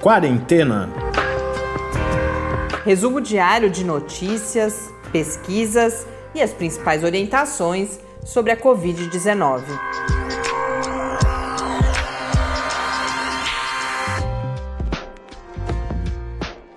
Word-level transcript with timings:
Quarentena. 0.00 0.88
Resumo 2.86 3.20
diário 3.20 3.68
de 3.68 3.84
notícias, 3.84 4.90
pesquisas 5.12 6.06
e 6.34 6.40
as 6.40 6.54
principais 6.54 7.04
orientações 7.04 8.00
sobre 8.24 8.50
a 8.50 8.56
Covid-19. 8.56 9.62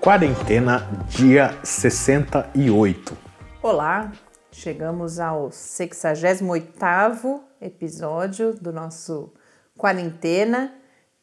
Quarentena, 0.01 0.85
dia 1.07 1.57
68. 1.63 3.17
Olá, 3.61 4.11
chegamos 4.51 5.17
ao 5.17 5.47
68º 5.47 7.39
episódio 7.61 8.53
do 8.53 8.73
nosso 8.73 9.31
Quarentena 9.77 10.73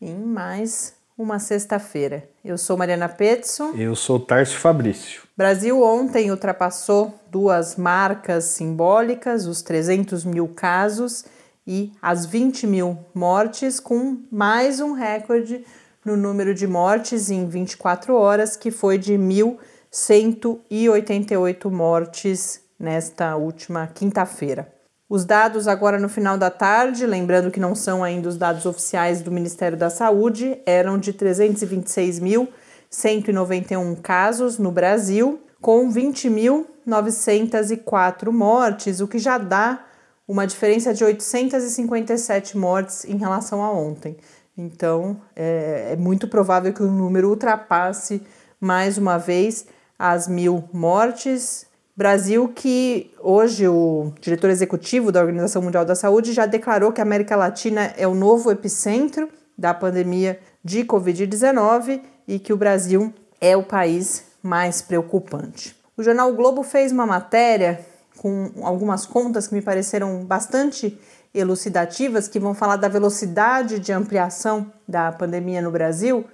em 0.01 0.17
mais 0.17 0.99
uma 1.21 1.39
sexta-feira. 1.39 2.27
Eu 2.43 2.57
sou 2.57 2.79
Mariana 2.79 3.09
Petson. 3.09 3.73
Eu 3.77 3.95
sou 3.95 4.19
Tarso 4.19 4.57
Fabrício. 4.57 5.21
Brasil 5.37 5.83
ontem 5.83 6.31
ultrapassou 6.31 7.15
duas 7.31 7.77
marcas 7.77 8.45
simbólicas, 8.45 9.47
os 9.47 9.61
300 9.61 10.25
mil 10.25 10.49
casos 10.49 11.27
e 11.67 11.93
as 12.01 12.25
20 12.25 12.67
mil 12.67 12.99
mortes, 13.15 13.79
com 13.79 14.17
mais 14.33 14.81
um 14.81 14.93
recorde 14.93 15.63
no 16.03 16.17
número 16.17 16.55
de 16.55 16.67
mortes 16.67 17.31
em 17.31 17.47
24 17.47 18.15
horas, 18.15 18.57
que 18.57 18.71
foi 18.71 18.97
de 18.97 19.13
1.188 19.13 21.71
mortes 21.71 22.63
nesta 22.79 23.37
última 23.37 23.87
quinta-feira. 23.87 24.80
Os 25.11 25.25
dados 25.25 25.67
agora 25.67 25.99
no 25.99 26.09
final 26.09 26.39
da 26.39 26.51
tarde, 26.51 27.05
lembrando 27.05 27.51
que 27.51 27.59
não 27.59 27.75
são 27.75 28.05
ainda 28.05 28.29
os 28.29 28.37
dados 28.37 28.65
oficiais 28.65 29.21
do 29.21 29.33
Ministério 29.33 29.77
da 29.77 29.91
Saúde, 29.91 30.63
eram 30.65 30.97
de 30.97 31.13
326.191 31.13 34.01
casos 34.01 34.57
no 34.57 34.71
Brasil, 34.71 35.41
com 35.61 35.93
20.904 35.93 38.31
mortes, 38.31 39.01
o 39.01 39.09
que 39.09 39.19
já 39.19 39.37
dá 39.37 39.85
uma 40.29 40.47
diferença 40.47 40.95
de 40.95 41.03
857 41.03 42.57
mortes 42.57 43.05
em 43.05 43.17
relação 43.17 43.65
a 43.65 43.73
ontem. 43.73 44.17
Então, 44.57 45.21
é, 45.35 45.95
é 45.95 45.97
muito 45.97 46.29
provável 46.29 46.73
que 46.73 46.85
o 46.85 46.91
número 46.91 47.31
ultrapasse 47.31 48.23
mais 48.61 48.97
uma 48.97 49.19
vez 49.19 49.67
as 49.99 50.29
mil 50.29 50.63
mortes 50.73 51.69
Brasil 52.01 52.49
que 52.49 53.11
hoje 53.21 53.69
o 53.69 54.11
diretor 54.23 54.49
executivo 54.49 55.13
da 55.13 55.21
Organização 55.21 55.61
Mundial 55.61 55.85
da 55.85 55.95
Saúde 55.95 56.33
já 56.33 56.47
declarou 56.47 56.93
que 56.93 57.01
a 57.03 57.05
América 57.05 57.37
Latina 57.37 57.93
é 57.95 58.09
o 58.09 58.15
novo 58.15 58.51
epicentro 58.51 59.29
da 59.57 59.75
pandemia 59.75 60.41
de 60.65 60.83
Covid-19 60.83 62.01
e 62.27 62.39
que 62.39 62.55
o 62.55 62.57
Brasil 62.57 63.13
é 63.39 63.55
o 63.55 63.63
país 63.63 64.25
mais 64.43 64.81
preocupante. 64.81 65.77
O 65.95 66.03
jornal 66.03 66.31
o 66.31 66.35
Globo 66.35 66.63
fez 66.63 66.91
uma 66.91 67.05
matéria 67.05 67.85
com 68.17 68.51
algumas 68.63 69.05
contas 69.05 69.47
que 69.47 69.55
me 69.55 69.61
pareceram 69.61 70.25
bastante 70.25 70.99
elucidativas, 71.35 72.27
que 72.27 72.41
vão 72.41 72.55
falar 72.55 72.77
da 72.77 72.89
velocidade 72.89 73.79
de 73.79 73.93
ampliação 73.93 74.73
da 74.89 75.13
pandemia 75.13 75.61
no 75.61 75.71
Brasil 75.71 76.25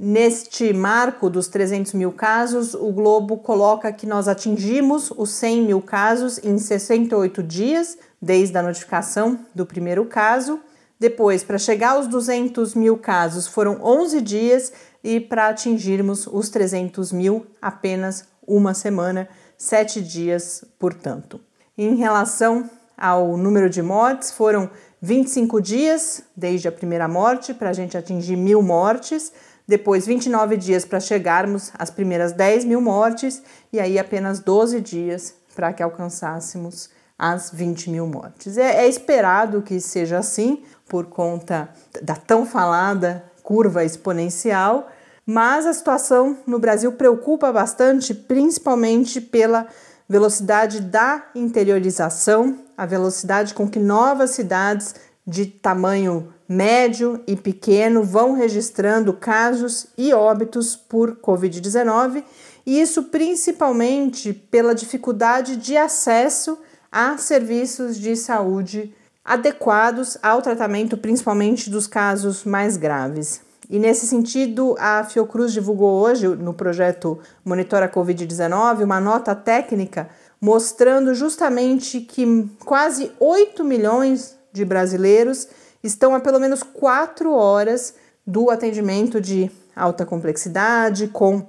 Neste 0.00 0.72
marco 0.72 1.28
dos 1.28 1.48
300 1.48 1.92
mil 1.94 2.12
casos, 2.12 2.72
o 2.72 2.92
Globo 2.92 3.36
coloca 3.38 3.92
que 3.92 4.06
nós 4.06 4.28
atingimos 4.28 5.10
os 5.16 5.30
100 5.30 5.62
mil 5.62 5.82
casos 5.82 6.38
em 6.44 6.56
68 6.56 7.42
dias, 7.42 7.98
desde 8.22 8.56
a 8.56 8.62
notificação 8.62 9.40
do 9.52 9.66
primeiro 9.66 10.04
caso. 10.04 10.60
Depois, 11.00 11.42
para 11.42 11.58
chegar 11.58 11.94
aos 11.94 12.06
200 12.06 12.76
mil 12.76 12.96
casos, 12.96 13.48
foram 13.48 13.80
11 13.82 14.20
dias 14.20 14.72
e 15.02 15.18
para 15.18 15.48
atingirmos 15.48 16.28
os 16.28 16.48
300 16.48 17.10
mil, 17.10 17.44
apenas 17.60 18.24
uma 18.46 18.74
semana, 18.74 19.28
sete 19.56 20.00
dias, 20.00 20.64
portanto. 20.78 21.40
Em 21.76 21.96
relação 21.96 22.70
ao 22.96 23.36
número 23.36 23.68
de 23.68 23.82
mortes, 23.82 24.30
foram 24.30 24.70
25 25.02 25.60
dias 25.60 26.22
desde 26.36 26.68
a 26.68 26.72
primeira 26.72 27.08
morte 27.08 27.52
para 27.52 27.70
a 27.70 27.72
gente 27.72 27.96
atingir 27.98 28.36
mil 28.36 28.62
mortes 28.62 29.32
depois 29.68 30.06
29 30.06 30.56
dias 30.56 30.86
para 30.86 30.98
chegarmos 30.98 31.70
às 31.78 31.90
primeiras 31.90 32.32
10 32.32 32.64
mil 32.64 32.80
mortes 32.80 33.42
e 33.70 33.78
aí 33.78 33.98
apenas 33.98 34.40
12 34.40 34.80
dias 34.80 35.34
para 35.54 35.74
que 35.74 35.82
alcançássemos 35.82 36.88
as 37.18 37.50
20 37.50 37.90
mil 37.90 38.06
mortes. 38.06 38.56
É, 38.56 38.84
é, 38.84 38.88
esperado 38.88 39.60
que 39.60 39.78
seja 39.78 40.18
assim 40.18 40.62
por 40.88 41.06
conta 41.06 41.68
da 42.00 42.14
tão 42.14 42.46
falada 42.46 43.24
curva 43.42 43.84
exponencial, 43.84 44.88
mas 45.26 45.66
a 45.66 45.74
situação 45.74 46.38
no 46.46 46.58
Brasil 46.58 46.92
preocupa 46.92 47.52
bastante, 47.52 48.14
principalmente 48.14 49.20
pela 49.20 49.66
velocidade 50.08 50.80
da 50.80 51.26
interiorização, 51.34 52.58
a 52.76 52.86
velocidade 52.86 53.52
com 53.52 53.68
que 53.68 53.78
novas 53.78 54.30
cidades 54.30 54.94
de 55.26 55.44
tamanho 55.44 56.32
médio 56.48 57.20
e 57.26 57.36
pequeno 57.36 58.02
vão 58.02 58.32
registrando 58.32 59.12
casos 59.12 59.88
e 59.98 60.14
óbitos 60.14 60.74
por 60.74 61.16
Covid-19, 61.16 62.24
e 62.64 62.80
isso 62.80 63.04
principalmente 63.04 64.32
pela 64.32 64.74
dificuldade 64.74 65.56
de 65.56 65.76
acesso 65.76 66.58
a 66.90 67.18
serviços 67.18 67.98
de 67.98 68.16
saúde 68.16 68.94
adequados 69.22 70.16
ao 70.22 70.40
tratamento, 70.40 70.96
principalmente 70.96 71.68
dos 71.68 71.86
casos 71.86 72.44
mais 72.44 72.78
graves. 72.78 73.42
E 73.68 73.78
nesse 73.78 74.06
sentido, 74.06 74.74
a 74.78 75.04
Fiocruz 75.04 75.52
divulgou 75.52 76.00
hoje, 76.00 76.26
no 76.26 76.54
projeto 76.54 77.18
Monitora 77.44 77.86
Covid-19, 77.86 78.84
uma 78.84 78.98
nota 78.98 79.34
técnica 79.34 80.08
mostrando 80.40 81.14
justamente 81.14 82.00
que 82.00 82.48
quase 82.64 83.12
8 83.20 83.62
milhões 83.64 84.38
de 84.50 84.64
brasileiros 84.64 85.48
estão 85.82 86.14
a 86.14 86.20
pelo 86.20 86.40
menos 86.40 86.62
quatro 86.62 87.32
horas 87.32 87.94
do 88.26 88.50
atendimento 88.50 89.20
de 89.20 89.50
alta 89.74 90.04
complexidade, 90.04 91.08
com 91.08 91.46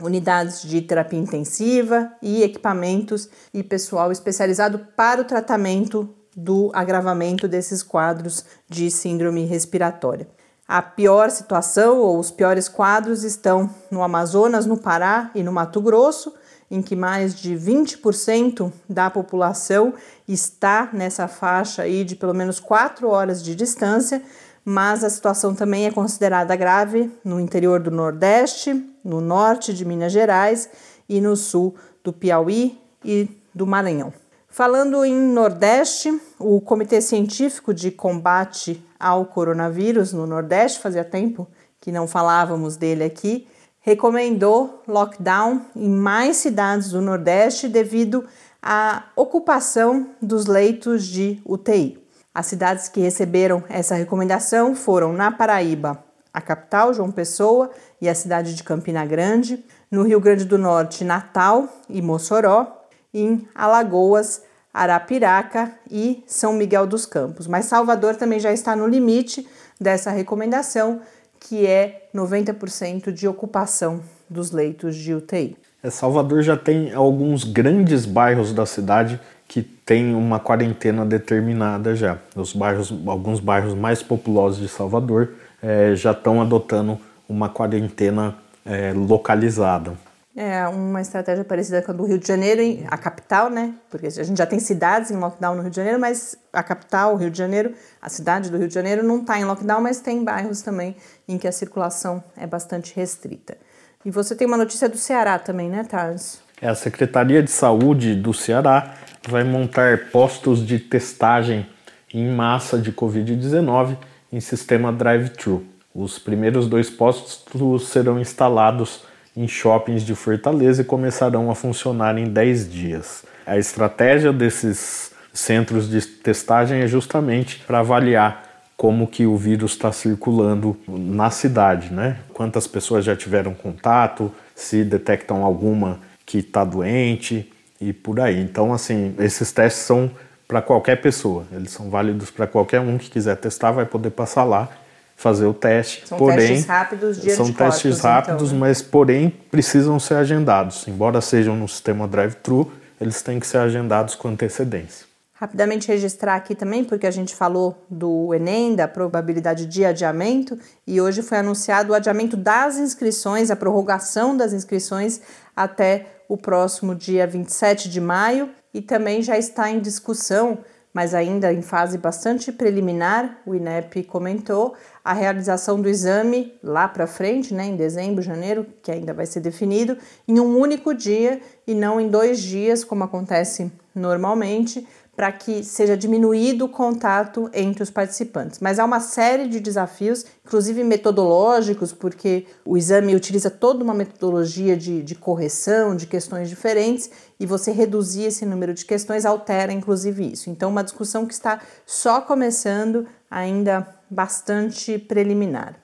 unidades 0.00 0.62
de 0.62 0.80
terapia 0.80 1.18
intensiva 1.18 2.12
e 2.20 2.42
equipamentos 2.42 3.28
e 3.52 3.62
pessoal 3.62 4.10
especializado 4.10 4.78
para 4.96 5.20
o 5.20 5.24
tratamento 5.24 6.08
do 6.36 6.70
agravamento 6.74 7.46
desses 7.46 7.82
quadros 7.82 8.44
de 8.68 8.90
síndrome 8.90 9.44
respiratória. 9.44 10.26
A 10.66 10.80
pior 10.80 11.30
situação 11.30 11.98
ou 11.98 12.18
os 12.18 12.30
piores 12.30 12.68
quadros 12.68 13.22
estão 13.22 13.68
no 13.90 14.02
Amazonas, 14.02 14.66
no 14.66 14.78
Pará 14.78 15.30
e 15.34 15.42
no 15.42 15.52
Mato 15.52 15.80
Grosso, 15.80 16.34
em 16.74 16.82
que 16.82 16.96
mais 16.96 17.36
de 17.36 17.54
20% 17.54 18.72
da 18.88 19.08
população 19.08 19.94
está 20.26 20.90
nessa 20.92 21.28
faixa 21.28 21.82
aí 21.82 22.04
de 22.04 22.16
pelo 22.16 22.34
menos 22.34 22.58
4 22.58 23.08
horas 23.08 23.42
de 23.42 23.54
distância, 23.54 24.20
mas 24.64 25.04
a 25.04 25.10
situação 25.10 25.54
também 25.54 25.86
é 25.86 25.92
considerada 25.92 26.56
grave 26.56 27.12
no 27.24 27.38
interior 27.38 27.78
do 27.78 27.92
Nordeste, 27.92 28.74
no 29.04 29.20
norte 29.20 29.72
de 29.72 29.84
Minas 29.84 30.12
Gerais 30.12 30.68
e 31.08 31.20
no 31.20 31.36
sul 31.36 31.76
do 32.02 32.12
Piauí 32.12 32.76
e 33.04 33.28
do 33.54 33.66
Maranhão. 33.66 34.12
Falando 34.48 35.04
em 35.04 35.14
Nordeste, 35.14 36.20
o 36.38 36.60
Comitê 36.60 37.00
Científico 37.00 37.72
de 37.72 37.90
Combate 37.90 38.84
ao 38.98 39.26
Coronavírus 39.26 40.12
no 40.12 40.26
Nordeste, 40.26 40.80
fazia 40.80 41.04
tempo 41.04 41.46
que 41.80 41.92
não 41.92 42.08
falávamos 42.08 42.76
dele 42.76 43.04
aqui, 43.04 43.46
recomendou 43.84 44.82
lockdown 44.88 45.60
em 45.76 45.90
mais 45.90 46.38
cidades 46.38 46.90
do 46.90 47.02
Nordeste 47.02 47.68
devido 47.68 48.24
à 48.62 49.04
ocupação 49.14 50.08
dos 50.22 50.46
leitos 50.46 51.06
de 51.06 51.38
UTI. 51.44 52.02
As 52.34 52.46
cidades 52.46 52.88
que 52.88 53.00
receberam 53.00 53.62
essa 53.68 53.94
recomendação 53.94 54.74
foram 54.74 55.12
na 55.12 55.30
Paraíba, 55.30 56.02
a 56.32 56.40
capital, 56.40 56.94
João 56.94 57.12
Pessoa, 57.12 57.70
e 58.00 58.08
a 58.08 58.14
cidade 58.14 58.54
de 58.54 58.64
Campina 58.64 59.04
Grande, 59.04 59.62
no 59.90 60.02
Rio 60.02 60.18
Grande 60.18 60.46
do 60.46 60.56
Norte, 60.56 61.04
Natal 61.04 61.68
e 61.88 62.00
Mossoró, 62.00 62.86
em 63.12 63.46
Alagoas, 63.54 64.42
Arapiraca 64.72 65.72
e 65.88 66.24
São 66.26 66.54
Miguel 66.54 66.86
dos 66.86 67.04
Campos. 67.04 67.46
Mas 67.46 67.66
Salvador 67.66 68.16
também 68.16 68.40
já 68.40 68.50
está 68.50 68.74
no 68.74 68.88
limite 68.88 69.46
dessa 69.78 70.10
recomendação, 70.10 71.02
que 71.48 71.66
é 71.66 72.08
90% 72.14 73.12
de 73.12 73.28
ocupação 73.28 74.00
dos 74.28 74.50
leitos 74.50 74.96
de 74.96 75.14
UTI. 75.14 75.56
É, 75.82 75.90
Salvador 75.90 76.42
já 76.42 76.56
tem 76.56 76.92
alguns 76.92 77.44
grandes 77.44 78.06
bairros 78.06 78.52
da 78.52 78.64
cidade 78.64 79.20
que 79.46 79.62
tem 79.62 80.14
uma 80.14 80.40
quarentena 80.40 81.04
determinada 81.04 81.94
já. 81.94 82.18
Os 82.34 82.54
bairros, 82.54 82.92
alguns 83.06 83.40
bairros 83.40 83.74
mais 83.74 84.02
populosos 84.02 84.58
de 84.58 84.68
Salvador 84.68 85.34
é, 85.62 85.94
já 85.94 86.12
estão 86.12 86.40
adotando 86.40 86.98
uma 87.28 87.48
quarentena 87.48 88.36
é, 88.64 88.92
localizada. 88.94 89.92
É 90.36 90.66
uma 90.66 91.00
estratégia 91.00 91.44
parecida 91.44 91.80
com 91.80 91.92
a 91.92 91.94
do 91.94 92.04
Rio 92.04 92.18
de 92.18 92.26
Janeiro, 92.26 92.60
a 92.88 92.98
capital, 92.98 93.48
né? 93.48 93.72
Porque 93.88 94.08
a 94.08 94.10
gente 94.10 94.36
já 94.36 94.46
tem 94.46 94.58
cidades 94.58 95.12
em 95.12 95.16
lockdown 95.16 95.54
no 95.54 95.62
Rio 95.62 95.70
de 95.70 95.76
Janeiro, 95.76 96.00
mas 96.00 96.36
a 96.52 96.60
capital, 96.60 97.14
o 97.14 97.16
Rio 97.16 97.30
de 97.30 97.38
Janeiro, 97.38 97.72
a 98.02 98.08
cidade 98.08 98.50
do 98.50 98.58
Rio 98.58 98.66
de 98.66 98.74
Janeiro 98.74 99.04
não 99.04 99.20
está 99.20 99.38
em 99.38 99.44
lockdown, 99.44 99.80
mas 99.80 100.00
tem 100.00 100.24
bairros 100.24 100.60
também 100.60 100.96
em 101.28 101.38
que 101.38 101.46
a 101.46 101.52
circulação 101.52 102.22
é 102.36 102.48
bastante 102.48 102.96
restrita. 102.96 103.56
E 104.04 104.10
você 104.10 104.34
tem 104.34 104.44
uma 104.44 104.56
notícia 104.56 104.88
do 104.88 104.98
Ceará 104.98 105.38
também, 105.38 105.70
né, 105.70 105.84
Tarso? 105.84 106.42
É, 106.60 106.68
a 106.68 106.74
Secretaria 106.74 107.40
de 107.40 107.50
Saúde 107.50 108.16
do 108.16 108.34
Ceará 108.34 108.96
vai 109.28 109.44
montar 109.44 110.10
postos 110.10 110.66
de 110.66 110.80
testagem 110.80 111.66
em 112.12 112.28
massa 112.28 112.76
de 112.76 112.92
Covid-19 112.92 113.96
em 114.32 114.40
sistema 114.40 114.92
drive-thru. 114.92 115.64
Os 115.94 116.18
primeiros 116.18 116.66
dois 116.68 116.90
postos 116.90 117.44
serão 117.88 118.18
instalados 118.18 119.04
em 119.36 119.48
shoppings 119.48 120.04
de 120.04 120.14
Fortaleza 120.14 120.82
e 120.82 120.84
começarão 120.84 121.50
a 121.50 121.54
funcionar 121.54 122.16
em 122.18 122.24
10 122.24 122.70
dias. 122.70 123.24
A 123.46 123.58
estratégia 123.58 124.32
desses 124.32 125.12
centros 125.32 125.88
de 125.88 126.00
testagem 126.00 126.80
é 126.80 126.86
justamente 126.86 127.62
para 127.66 127.80
avaliar 127.80 128.44
como 128.76 129.06
que 129.06 129.26
o 129.26 129.36
vírus 129.36 129.72
está 129.72 129.92
circulando 129.92 130.76
na 130.88 131.30
cidade, 131.30 131.92
né? 131.92 132.18
Quantas 132.32 132.66
pessoas 132.66 133.04
já 133.04 133.14
tiveram 133.14 133.54
contato, 133.54 134.32
se 134.54 134.84
detectam 134.84 135.44
alguma 135.44 136.00
que 136.26 136.38
está 136.38 136.64
doente 136.64 137.52
e 137.80 137.92
por 137.92 138.20
aí. 138.20 138.40
Então, 138.40 138.72
assim, 138.72 139.14
esses 139.18 139.52
testes 139.52 139.82
são 139.82 140.10
para 140.46 140.60
qualquer 140.60 141.00
pessoa, 141.00 141.44
eles 141.52 141.70
são 141.70 141.88
válidos 141.88 142.30
para 142.30 142.46
qualquer 142.46 142.80
um 142.80 142.98
que 142.98 143.10
quiser 143.10 143.36
testar, 143.36 143.72
vai 143.72 143.86
poder 143.86 144.10
passar 144.10 144.44
lá 144.44 144.68
fazer 145.16 145.46
o 145.46 145.54
teste. 145.54 146.06
São 146.06 146.18
porém, 146.18 146.48
testes 146.48 146.66
rápidos 146.66 147.16
São 147.18 147.52
testes 147.52 148.00
rápidos, 148.00 148.48
então, 148.48 148.54
né? 148.54 148.60
mas 148.60 148.82
porém 148.82 149.30
precisam 149.50 149.98
ser 149.98 150.14
agendados. 150.14 150.86
Embora 150.88 151.20
sejam 151.20 151.56
no 151.56 151.68
sistema 151.68 152.06
drive-thru, 152.06 152.70
eles 153.00 153.22
têm 153.22 153.40
que 153.40 153.46
ser 153.46 153.58
agendados 153.58 154.14
com 154.14 154.28
antecedência. 154.28 155.06
Rapidamente 155.36 155.88
registrar 155.88 156.36
aqui 156.36 156.54
também, 156.54 156.84
porque 156.84 157.06
a 157.06 157.10
gente 157.10 157.34
falou 157.34 157.76
do 157.90 158.32
Enem, 158.32 158.74
da 158.74 158.86
probabilidade 158.86 159.66
de 159.66 159.84
adiamento, 159.84 160.58
e 160.86 161.00
hoje 161.00 161.22
foi 161.22 161.38
anunciado 161.38 161.92
o 161.92 161.94
adiamento 161.94 162.36
das 162.36 162.78
inscrições, 162.78 163.50
a 163.50 163.56
prorrogação 163.56 164.36
das 164.36 164.52
inscrições 164.52 165.20
até 165.54 166.06
o 166.28 166.36
próximo 166.36 166.94
dia 166.94 167.26
27 167.26 167.90
de 167.90 168.00
maio, 168.00 168.48
e 168.72 168.80
também 168.80 169.22
já 169.22 169.36
está 169.36 169.68
em 169.70 169.80
discussão 169.80 170.58
mas 170.94 171.12
ainda 171.12 171.52
em 171.52 171.60
fase 171.60 171.98
bastante 171.98 172.52
preliminar, 172.52 173.40
o 173.44 173.52
INEP 173.52 174.04
comentou 174.04 174.74
a 175.04 175.12
realização 175.12 175.80
do 175.80 175.88
exame 175.88 176.54
lá 176.62 176.86
para 176.86 177.08
frente, 177.08 177.52
né, 177.52 177.66
em 177.66 177.76
dezembro, 177.76 178.22
janeiro, 178.22 178.64
que 178.80 178.92
ainda 178.92 179.12
vai 179.12 179.26
ser 179.26 179.40
definido, 179.40 179.98
em 180.28 180.38
um 180.38 180.56
único 180.56 180.94
dia 180.94 181.40
e 181.66 181.74
não 181.74 182.00
em 182.00 182.08
dois 182.08 182.40
dias, 182.40 182.84
como 182.84 183.02
acontece 183.02 183.72
normalmente, 183.92 184.86
para 185.16 185.30
que 185.30 185.62
seja 185.62 185.96
diminuído 185.96 186.64
o 186.64 186.68
contato 186.68 187.48
entre 187.52 187.82
os 187.82 187.90
participantes. 187.90 188.58
Mas 188.58 188.78
há 188.78 188.84
uma 188.84 189.00
série 189.00 189.48
de 189.48 189.60
desafios, 189.60 190.24
inclusive 190.44 190.82
metodológicos, 190.82 191.92
porque 191.92 192.46
o 192.64 192.76
exame 192.76 193.14
utiliza 193.14 193.50
toda 193.50 193.84
uma 193.84 193.94
metodologia 193.94 194.76
de, 194.76 195.02
de 195.02 195.14
correção 195.14 195.94
de 195.94 196.06
questões 196.06 196.48
diferentes 196.48 197.10
e 197.38 197.46
você 197.46 197.70
reduzir 197.70 198.24
esse 198.24 198.44
número 198.44 198.74
de 198.74 198.84
questões 198.84 199.24
altera, 199.24 199.72
inclusive, 199.72 200.32
isso. 200.32 200.50
Então, 200.50 200.70
uma 200.70 200.84
discussão 200.84 201.26
que 201.26 201.34
está 201.34 201.60
só 201.86 202.20
começando, 202.20 203.06
ainda 203.30 203.86
bastante 204.10 204.98
preliminar. 204.98 205.76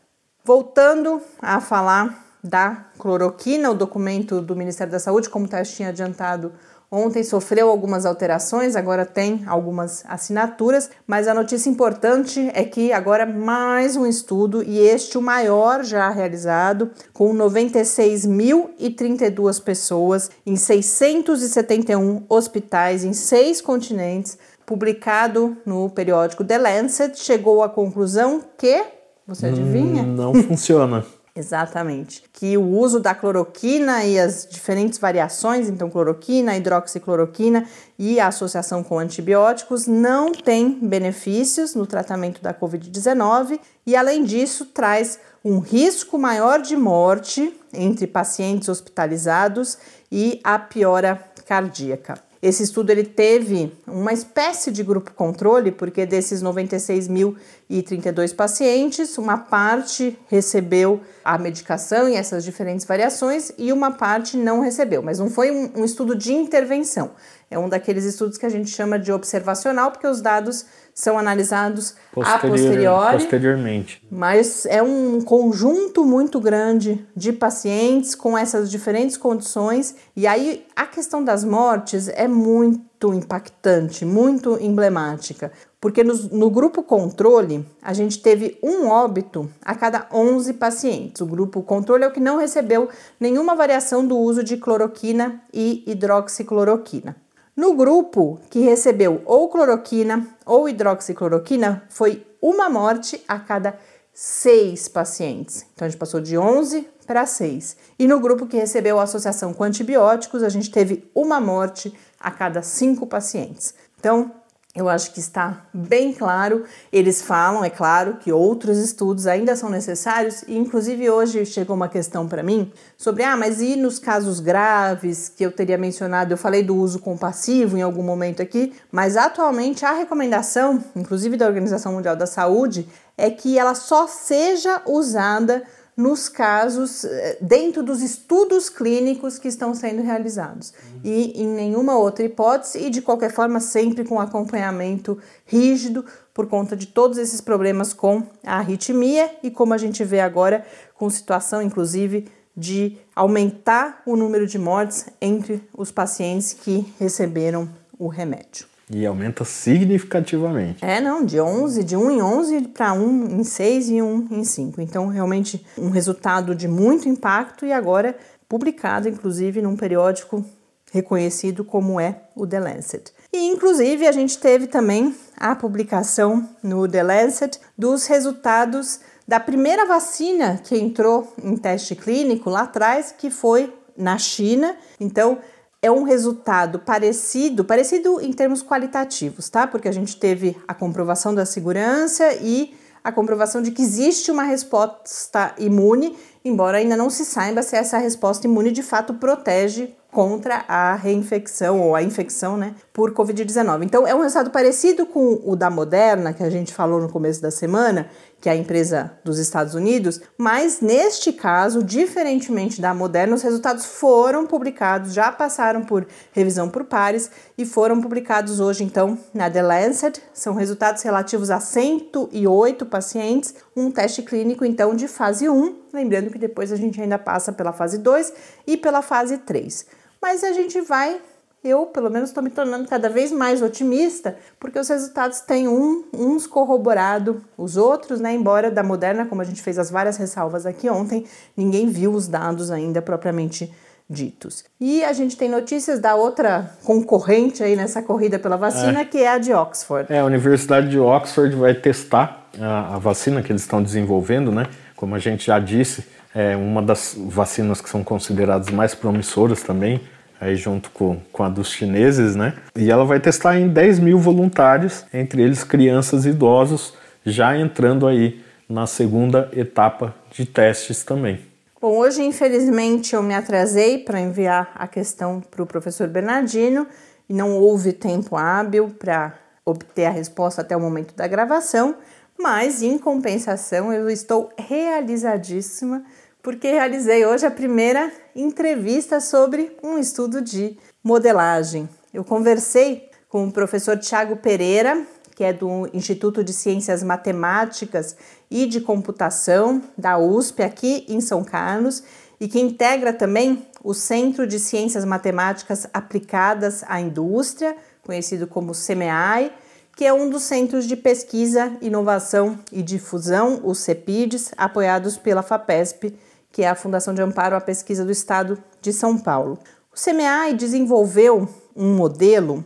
Voltando 0.45 1.21
a 1.41 1.61
falar 1.61 2.27
da 2.43 2.87
cloroquina, 2.99 3.71
o 3.71 3.75
documento 3.75 4.41
do 4.41 4.57
Ministério 4.57 4.91
da 4.91 4.99
Saúde, 4.99 5.29
como 5.29 5.47
o 5.47 5.63
tinha 5.65 5.91
adiantado 5.91 6.53
Ontem 6.93 7.23
sofreu 7.23 7.71
algumas 7.71 8.05
alterações, 8.05 8.75
agora 8.75 9.07
tem 9.07 9.45
algumas 9.47 10.03
assinaturas, 10.09 10.91
mas 11.07 11.29
a 11.29 11.35
notícia 11.35 11.71
importante 11.71 12.51
é 12.53 12.65
que 12.65 12.93
agora 12.93 13.25
mais 13.25 13.95
um 13.95 14.05
estudo, 14.05 14.61
e 14.61 14.81
este 14.81 15.17
o 15.17 15.23
maior 15.23 15.85
já 15.85 16.11
realizado, 16.11 16.91
com 17.13 17.33
96.032 17.33 19.63
pessoas 19.63 20.33
em 20.45 20.57
671 20.57 22.25
hospitais 22.29 23.05
em 23.05 23.13
seis 23.13 23.61
continentes, 23.61 24.37
publicado 24.67 25.57
no 25.65 25.89
periódico 25.91 26.43
The 26.43 26.59
Lancet, 26.59 27.17
chegou 27.21 27.63
à 27.63 27.69
conclusão 27.69 28.43
que. 28.59 28.83
Você 29.29 29.47
adivinha? 29.47 30.03
Hum, 30.03 30.17
não 30.17 30.35
funciona. 30.35 31.07
Exatamente. 31.35 32.25
Que 32.33 32.57
o 32.57 32.63
uso 32.63 32.99
da 32.99 33.15
cloroquina 33.15 34.05
e 34.05 34.19
as 34.19 34.47
diferentes 34.51 34.99
variações, 34.99 35.69
então 35.69 35.89
cloroquina, 35.89 36.57
hidroxicloroquina 36.57 37.67
e 37.99 38.19
a 38.19 38.27
associação 38.27 38.83
com 38.83 38.99
antibióticos 38.99 39.87
não 39.87 40.33
tem 40.33 40.79
benefícios 40.83 41.75
no 41.75 41.87
tratamento 41.87 42.43
da 42.43 42.53
COVID-19 42.53 43.61
e 43.87 43.95
além 43.95 44.25
disso 44.25 44.67
traz 44.67 45.19
um 45.45 45.59
risco 45.61 46.19
maior 46.19 46.61
de 46.61 46.77
morte 46.77 47.55
entre 47.73 48.07
pacientes 48.07 48.69
hospitalizados 48.69 49.79
e 50.11 50.41
a 50.43 50.59
piora 50.59 51.25
cardíaca. 51.47 52.30
Esse 52.43 52.63
estudo 52.63 52.89
ele 52.89 53.05
teve 53.05 53.71
uma 53.87 54.15
espécie 54.15 54.71
de 54.71 54.83
grupo 54.83 55.13
controle, 55.13 55.71
porque 55.71 56.07
desses 56.07 56.43
96.032 56.43 58.35
pacientes, 58.35 59.19
uma 59.19 59.37
parte 59.37 60.19
recebeu 60.27 61.03
a 61.23 61.37
medicação 61.37 62.09
e 62.09 62.15
essas 62.15 62.43
diferentes 62.43 62.87
variações 62.87 63.53
e 63.59 63.71
uma 63.71 63.91
parte 63.91 64.39
não 64.39 64.63
recebeu, 64.63 65.03
mas 65.03 65.19
não 65.19 65.29
foi 65.29 65.51
um, 65.51 65.71
um 65.77 65.85
estudo 65.85 66.15
de 66.15 66.33
intervenção. 66.33 67.11
É 67.51 67.59
um 67.59 67.69
daqueles 67.69 68.05
estudos 68.05 68.39
que 68.39 68.47
a 68.47 68.51
gente 68.51 68.71
chama 68.71 68.99
de 68.99 69.13
observacional, 69.13 69.91
porque 69.91 70.07
os 70.07 70.23
dados 70.23 70.65
são 71.01 71.19
analisados 71.19 71.95
Posterior, 72.13 72.37
a 72.37 72.39
posteriori, 72.39 73.17
posteriormente. 73.17 74.07
Mas 74.11 74.67
é 74.67 74.83
um 74.83 75.23
conjunto 75.23 76.05
muito 76.05 76.39
grande 76.39 77.07
de 77.17 77.33
pacientes 77.33 78.15
com 78.15 78.37
essas 78.37 78.71
diferentes 78.71 79.17
condições. 79.17 79.95
E 80.15 80.27
aí 80.27 80.67
a 80.77 80.85
questão 80.87 81.25
das 81.25 81.43
mortes 81.43 82.09
é 82.09 82.29
muito 82.29 83.15
impactante, 83.15 84.05
muito 84.05 84.59
emblemática. 84.61 85.51
Porque 85.81 86.05
no, 86.05 86.15
no 86.15 86.51
grupo 86.51 86.83
controle, 86.83 87.65
a 87.81 87.95
gente 87.95 88.21
teve 88.21 88.59
um 88.63 88.87
óbito 88.89 89.51
a 89.65 89.75
cada 89.75 90.07
11 90.13 90.53
pacientes. 90.55 91.23
O 91.23 91.27
grupo 91.27 91.63
controle 91.63 92.05
é 92.05 92.09
o 92.09 92.13
que 92.13 92.21
não 92.21 92.37
recebeu 92.37 92.91
nenhuma 93.19 93.55
variação 93.55 94.07
do 94.07 94.19
uso 94.19 94.45
de 94.45 94.59
cloroquina 94.59 95.41
e 95.55 95.83
hidroxicloroquina. 95.87 97.17
No 97.57 97.75
grupo 97.75 98.41
que 98.49 98.61
recebeu 98.61 99.23
ou 99.25 99.49
cloroquina 99.49 100.27
ou 100.47 100.69
hidroxicloroquina, 100.69 101.85
foi 101.89 102.27
uma 102.41 102.71
morte 102.71 103.23
a 103.27 103.39
cada 103.39 103.79
seis 104.13 104.89
pacientes. 104.89 105.67
Então 105.75 105.87
a 105.87 105.89
gente 105.89 105.99
passou 105.99 106.21
de 106.21 106.37
11 106.39 106.89
para 107.07 107.27
6. 107.27 107.77
E 107.99 108.07
no 108.07 108.21
grupo 108.21 108.47
que 108.47 108.57
recebeu 108.57 108.99
a 109.01 109.03
associação 109.03 109.53
com 109.53 109.65
antibióticos, 109.65 110.43
a 110.43 110.49
gente 110.49 110.71
teve 110.71 111.11
uma 111.15 111.41
morte 111.41 111.93
a 112.19 112.31
cada 112.31 112.63
cinco 112.63 113.07
pacientes. 113.07 113.75
Então, 113.99 114.31
eu 114.75 114.89
acho 114.89 115.13
que 115.13 115.19
está 115.19 115.67
bem 115.75 116.13
claro. 116.13 116.65
Eles 116.93 117.21
falam, 117.21 117.65
é 117.65 117.71
claro, 117.71 118.19
que 118.21 118.33
outros 118.33 118.79
estudos 118.79 119.27
ainda 119.27 119.57
são 119.57 119.69
necessários, 119.69 120.45
e 120.47 120.57
inclusive 120.57 121.11
hoje 121.11 121.45
chegou 121.45 121.75
uma 121.75 121.89
questão 121.89 122.29
para 122.29 122.43
mim 122.43 122.73
sobre: 122.97 123.25
ah, 123.25 123.37
mas 123.37 123.61
e 123.61 123.75
nos 123.75 123.99
casos 123.99 124.39
graves 124.39 125.29
que 125.29 125.45
eu 125.45 125.51
teria 125.51 125.77
mencionado? 125.77 126.33
Eu 126.33 126.39
falei 126.39 126.63
do 126.63 126.77
uso 126.77 127.01
compassivo 127.01 127.77
em 127.77 127.83
algum 127.83 128.03
momento 128.03 128.41
aqui, 128.41 128.73
mas 128.93 129.17
atualmente 129.17 129.85
a 129.85 129.93
recomendação, 129.93 130.83
inclusive 130.95 131.37
da 131.37 131.47
Organização 131.47 131.93
Mundial 131.93 132.15
da 132.15 132.27
Saúde, 132.27 132.89
é 133.19 133.29
que 133.29 133.59
ela 133.59 133.75
só 133.75 134.07
seja 134.07 134.83
usada 134.87 135.65
nos 135.97 136.29
casos, 136.29 137.05
eh, 137.05 137.39
dentro 137.41 137.83
dos 137.83 138.03
estudos 138.03 138.69
clínicos 138.69 139.39
que 139.39 139.49
estão 139.49 139.75
sendo 139.75 140.03
realizados. 140.03 140.73
E 141.05 141.43
em 141.43 141.47
nenhuma 141.47 141.97
outra 141.99 142.25
hipótese, 142.25 142.79
e 142.79 142.91
de 142.91 143.03
qualquer 143.03 143.33
forma, 143.33 143.61
sempre 143.61 144.05
com 144.05 144.19
acompanhamento 144.21 145.19
rígido, 145.45 146.05
por 146.33 146.47
conta 146.47 146.77
de 146.77 146.87
todos 146.87 147.19
esses 147.19 147.41
problemas 147.41 147.93
com 147.93 148.23
a 148.45 148.59
arritmia 148.59 149.31
e 149.43 149.51
como 149.51 149.75
a 149.75 149.79
gente 149.79 150.03
vê 150.05 150.21
agora, 150.21 150.65
com 150.95 151.11
situação, 151.11 151.61
inclusive, 151.61 152.29
de 152.57 152.99
aumentar 153.15 154.03
o 154.07 154.17
número 154.17 154.47
de 154.47 154.59
mortes 154.59 155.07
entre 155.21 155.63
os 155.77 155.91
pacientes 155.91 156.53
que 156.53 156.93
receberam 156.99 157.69
o 157.99 158.09
remédio. 158.09 158.67
E 158.91 159.07
aumenta 159.07 159.45
significativamente. 159.45 160.85
É, 160.85 161.01
não, 161.01 161.25
de 161.25 161.41
11, 161.41 161.85
de 161.85 161.97
1 161.97 162.11
em 162.11 162.23
11 162.23 162.69
para 162.69 162.93
1 162.93 163.41
em 163.41 163.45
6 163.45 163.89
e 163.91 164.03
1 164.03 164.29
em 164.33 164.45
5. 164.45 164.81
Então, 164.81 165.07
realmente, 165.07 165.65
um 165.79 165.91
resultado 165.91 166.55
de 166.55 166.67
muito 166.67 167.09
impacto 167.09 167.65
e 167.65 167.73
agora 167.73 168.17
publicado, 168.49 169.09
inclusive, 169.09 169.63
num 169.63 169.77
periódico 169.77 170.45
reconhecido 170.93 171.65
como 171.65 172.01
é 172.01 172.23
o 172.35 172.47
The 172.47 172.59
Lancet. 172.59 173.13
E, 173.33 173.47
inclusive, 173.47 174.09
a 174.09 174.13
gente 174.13 174.39
teve 174.39 174.67
também 174.67 175.15
a 175.37 175.55
publicação 175.55 176.49
no 176.63 176.89
The 176.89 177.03
Lancet 177.03 177.61
dos 177.79 178.07
resultados 178.07 179.01
da 179.27 179.39
primeira 179.39 179.87
vacina 179.87 180.61
que 180.65 180.77
entrou 180.77 181.33
em 181.43 181.57
teste 181.57 181.95
clínico 181.95 182.51
lá 182.51 182.63
atrás, 182.63 183.15
que 183.17 183.31
foi 183.31 183.73
na 183.97 184.19
China. 184.19 184.75
Então, 184.99 185.39
é 185.83 185.91
um 185.91 186.03
resultado 186.03 186.79
parecido, 186.79 187.65
parecido 187.65 188.21
em 188.21 188.33
termos 188.33 188.63
qualitativos, 188.63 189.49
tá? 189.49 189.67
Porque 189.67 189.89
a 189.89 189.93
gente 189.93 190.17
teve 190.17 190.57
a 190.69 190.75
comprovação 190.75 191.35
da 191.35 191.47
segurança 191.47 192.35
e 192.35 192.75
a 193.03 193.11
comprovação 193.11 193.63
de 193.63 193.71
que 193.71 193.81
existe 193.81 194.31
uma 194.31 194.43
resposta 194.43 195.55
imune, 195.59 196.17
embora 196.45 196.79
ainda 196.79 196.97
não 196.97 197.09
se 197.09 197.25
saiba 197.25 197.63
se 197.63 197.77
essa 197.77 197.97
resposta 197.97 198.47
imune 198.47 198.71
de 198.71 198.83
fato 198.83 199.15
protege 199.15 199.95
contra 200.11 200.65
a 200.67 200.95
reinfecção 200.95 201.81
ou 201.81 201.95
a 201.95 202.03
infecção 202.03 202.57
né, 202.57 202.75
por 202.93 203.13
Covid-19. 203.13 203.85
Então, 203.85 204.07
é 204.07 204.15
um 204.15 204.21
resultado 204.21 204.51
parecido 204.51 205.07
com 205.07 205.41
o 205.45 205.55
da 205.55 205.71
Moderna, 205.71 206.33
que 206.33 206.43
a 206.43 206.51
gente 206.51 206.75
falou 206.75 207.01
no 207.01 207.09
começo 207.09 207.41
da 207.41 207.51
semana, 207.51 208.09
que 208.41 208.49
é 208.49 208.53
a 208.53 208.57
empresa 208.57 209.13
dos 209.23 209.39
Estados 209.39 209.75
Unidos, 209.75 210.21
mas 210.37 210.81
neste 210.81 211.33
caso, 211.33 211.85
diferentemente 211.85 212.81
da 212.81 212.95
Moderna, 212.95 213.37
os 213.37 213.43
resultados 213.43 213.85
foram 213.85 214.47
publicados, 214.47 215.13
já 215.13 215.31
passaram 215.31 215.83
por 215.83 216.07
revisão 216.33 216.69
por 216.69 216.85
pares 216.85 217.31
e 217.57 217.67
foram 217.67 218.01
publicados 218.01 218.59
hoje, 218.59 218.83
então, 218.83 219.19
na 219.35 219.51
The 219.51 219.63
Lancet. 219.63 220.23
São 220.33 220.55
resultados 220.55 221.03
relativos 221.03 221.51
a 221.51 221.61
108 221.61 222.87
pacientes, 222.87 223.55
um 223.77 223.91
teste 223.91 224.23
clínico, 224.23 224.65
então, 224.65 224.95
de 224.95 225.07
fase 225.07 225.49
1, 225.49 225.77
lembrando 225.93 226.31
que 226.31 226.39
depois 226.39 226.73
a 226.73 226.77
gente 226.77 227.01
ainda 227.01 227.19
passa 227.19 227.53
pela 227.53 227.73
fase 227.73 227.99
2 227.99 228.33
e 228.67 228.77
pela 228.77 229.03
fase 229.03 229.39
3 229.39 230.00
mas 230.21 230.45
a 230.45 230.53
gente 230.53 230.81
vai 230.81 231.21
eu, 231.63 231.87
pelo 231.87 232.11
menos, 232.11 232.31
estou 232.31 232.43
me 232.43 232.49
tornando 232.49 232.89
cada 232.89 233.09
vez 233.11 233.31
mais 233.31 233.61
otimista, 233.61 234.37
porque 234.59 234.79
os 234.79 234.89
resultados 234.89 235.41
têm 235.41 235.69
um, 235.69 236.05
uns 236.13 236.47
corroborado 236.47 237.45
os 237.57 237.77
outros, 237.77 238.19
né? 238.19 238.33
Embora 238.33 238.71
da 238.71 238.83
Moderna, 238.83 239.27
como 239.27 239.43
a 239.43 239.45
gente 239.45 239.61
fez 239.61 239.79
as 239.79 239.91
várias 239.91 240.17
ressalvas 240.17 240.65
aqui 240.65 240.89
ontem, 240.89 241.27
ninguém 241.55 241.87
viu 241.87 242.13
os 242.13 242.27
dados 242.27 242.71
ainda 242.71 243.03
propriamente 243.03 243.71
ditos. 244.09 244.65
E 244.81 245.05
a 245.05 245.13
gente 245.13 245.37
tem 245.37 245.51
notícias 245.51 246.01
da 246.01 246.15
outra 246.15 246.71
concorrente 246.83 247.63
aí 247.63 247.77
nessa 247.77 248.03
corrida 248.03 248.39
pela 248.39 248.57
vacina, 248.57 249.03
é. 249.03 249.05
que 249.05 249.19
é 249.19 249.29
a 249.29 249.39
de 249.39 249.53
Oxford. 249.53 250.11
É, 250.11 250.19
a 250.19 250.25
Universidade 250.25 250.89
de 250.89 250.99
Oxford 250.99 251.55
vai 251.55 251.75
testar 251.75 252.49
a, 252.59 252.97
a 252.97 252.99
vacina 252.99 253.43
que 253.43 253.53
eles 253.53 253.63
estão 253.63 253.83
desenvolvendo, 253.83 254.51
né? 254.51 254.65
Como 254.97 255.15
a 255.15 255.19
gente 255.19 255.47
já 255.47 255.59
disse, 255.59 256.05
é 256.35 256.57
uma 256.57 256.81
das 256.81 257.15
vacinas 257.17 257.81
que 257.81 257.91
são 257.91 258.05
consideradas 258.05 258.71
mais 258.71 258.95
promissoras 258.95 259.63
também, 259.63 260.01
aí 260.41 260.57
junto 260.57 260.91
com, 260.91 261.21
com 261.33 261.43
a 261.43 261.49
dos 261.49 261.71
chineses, 261.71 262.35
né? 262.37 262.55
E 262.77 262.91
ela 262.91 263.05
vai 263.05 263.21
testar 263.21 263.59
em 263.59 263.69
10 263.69 263.99
mil 263.99 264.19
voluntários, 264.19 265.05
entre 265.13 265.43
eles 265.43 265.65
crianças 265.65 266.25
e 266.25 266.31
idosos, 266.31 266.95
já 267.25 267.57
entrando 267.57 268.07
aí 268.07 268.43
na 268.69 268.87
segunda 268.87 269.51
etapa 269.53 270.15
de 270.31 270.47
testes 270.47 271.05
também. 271.05 271.41
Bom, 271.81 271.97
hoje 271.97 272.23
infelizmente 272.23 273.15
eu 273.15 273.23
me 273.23 273.35
atrasei 273.35 273.99
para 273.99 274.21
enviar 274.21 274.71
a 274.75 274.87
questão 274.87 275.41
para 275.41 275.63
o 275.63 275.67
professor 275.67 276.07
Bernardino 276.09 276.87
e 277.29 277.35
não 277.35 277.57
houve 277.57 277.93
tempo 277.93 278.37
hábil 278.37 278.91
para 278.99 279.35
obter 279.65 280.07
a 280.07 280.11
resposta 280.11 280.63
até 280.63 280.77
o 280.77 280.81
momento 280.81 281.15
da 281.15 281.27
gravação, 281.27 281.97
mas 282.39 282.83
em 282.83 282.99
compensação 282.99 283.93
eu 283.93 284.09
estou 284.09 284.51
realizadíssima 284.59 286.03
porque 286.43 286.71
realizei 286.71 287.25
hoje 287.27 287.47
a 287.47 287.51
primeira 287.51 288.11
entrevista 288.35 289.21
sobre 289.21 289.77
um 289.83 289.99
estudo 289.99 290.41
de 290.41 290.77
modelagem. 291.03 291.89
Eu 292.13 292.25
conversei 292.25 293.09
com 293.29 293.47
o 293.47 293.53
professor 293.53 293.99
Tiago 293.99 294.37
Pereira, 294.37 295.07
que 295.37 295.45
é 295.45 295.53
do 295.53 295.89
Instituto 295.95 296.43
de 296.43 296.53
Ciências 296.53 297.03
Matemáticas 297.03 298.17
e 298.51 298.67
de 298.67 298.81
Computação 298.81 299.83
da 299.97 300.19
USP, 300.19 300.63
aqui 300.63 301.05
em 301.09 301.21
São 301.21 301.45
Carlos, 301.45 302.03
e 302.41 302.49
que 302.49 302.61
integra 302.61 303.13
também 303.13 303.67
o 303.83 303.95
Centro 303.95 304.47
de 304.47 304.59
Ciências 304.59 305.05
Matemáticas 305.05 305.87
Aplicadas 305.93 306.83
à 306.87 307.01
Indústria, 307.01 307.77
conhecido 308.03 308.47
como 308.47 308.73
CMEAI, 308.73 309.53
que 309.95 310.05
é 310.05 310.13
um 310.13 310.31
dos 310.31 310.45
centros 310.45 310.87
de 310.87 310.97
pesquisa, 310.97 311.77
inovação 311.83 312.59
e 312.73 312.83
difusão, 312.83 313.61
os 313.63 313.81
CEPIDs, 313.81 314.51
apoiados 314.57 315.19
pela 315.19 315.43
FAPESP 315.43 316.15
que 316.53 316.63
é 316.63 316.69
a 316.69 316.75
Fundação 316.75 317.15
de 317.15 317.23
Amparo 317.23 317.57
à 317.57 317.61
Pesquisa 317.61 318.05
do 318.05 318.11
Estado 318.11 318.63
de 318.81 318.93
São 318.93 319.19
Paulo. 319.19 319.59
O 319.93 320.01
CMEAI 320.01 320.55
desenvolveu 320.55 321.49
um 321.77 321.95
modelo 321.95 322.65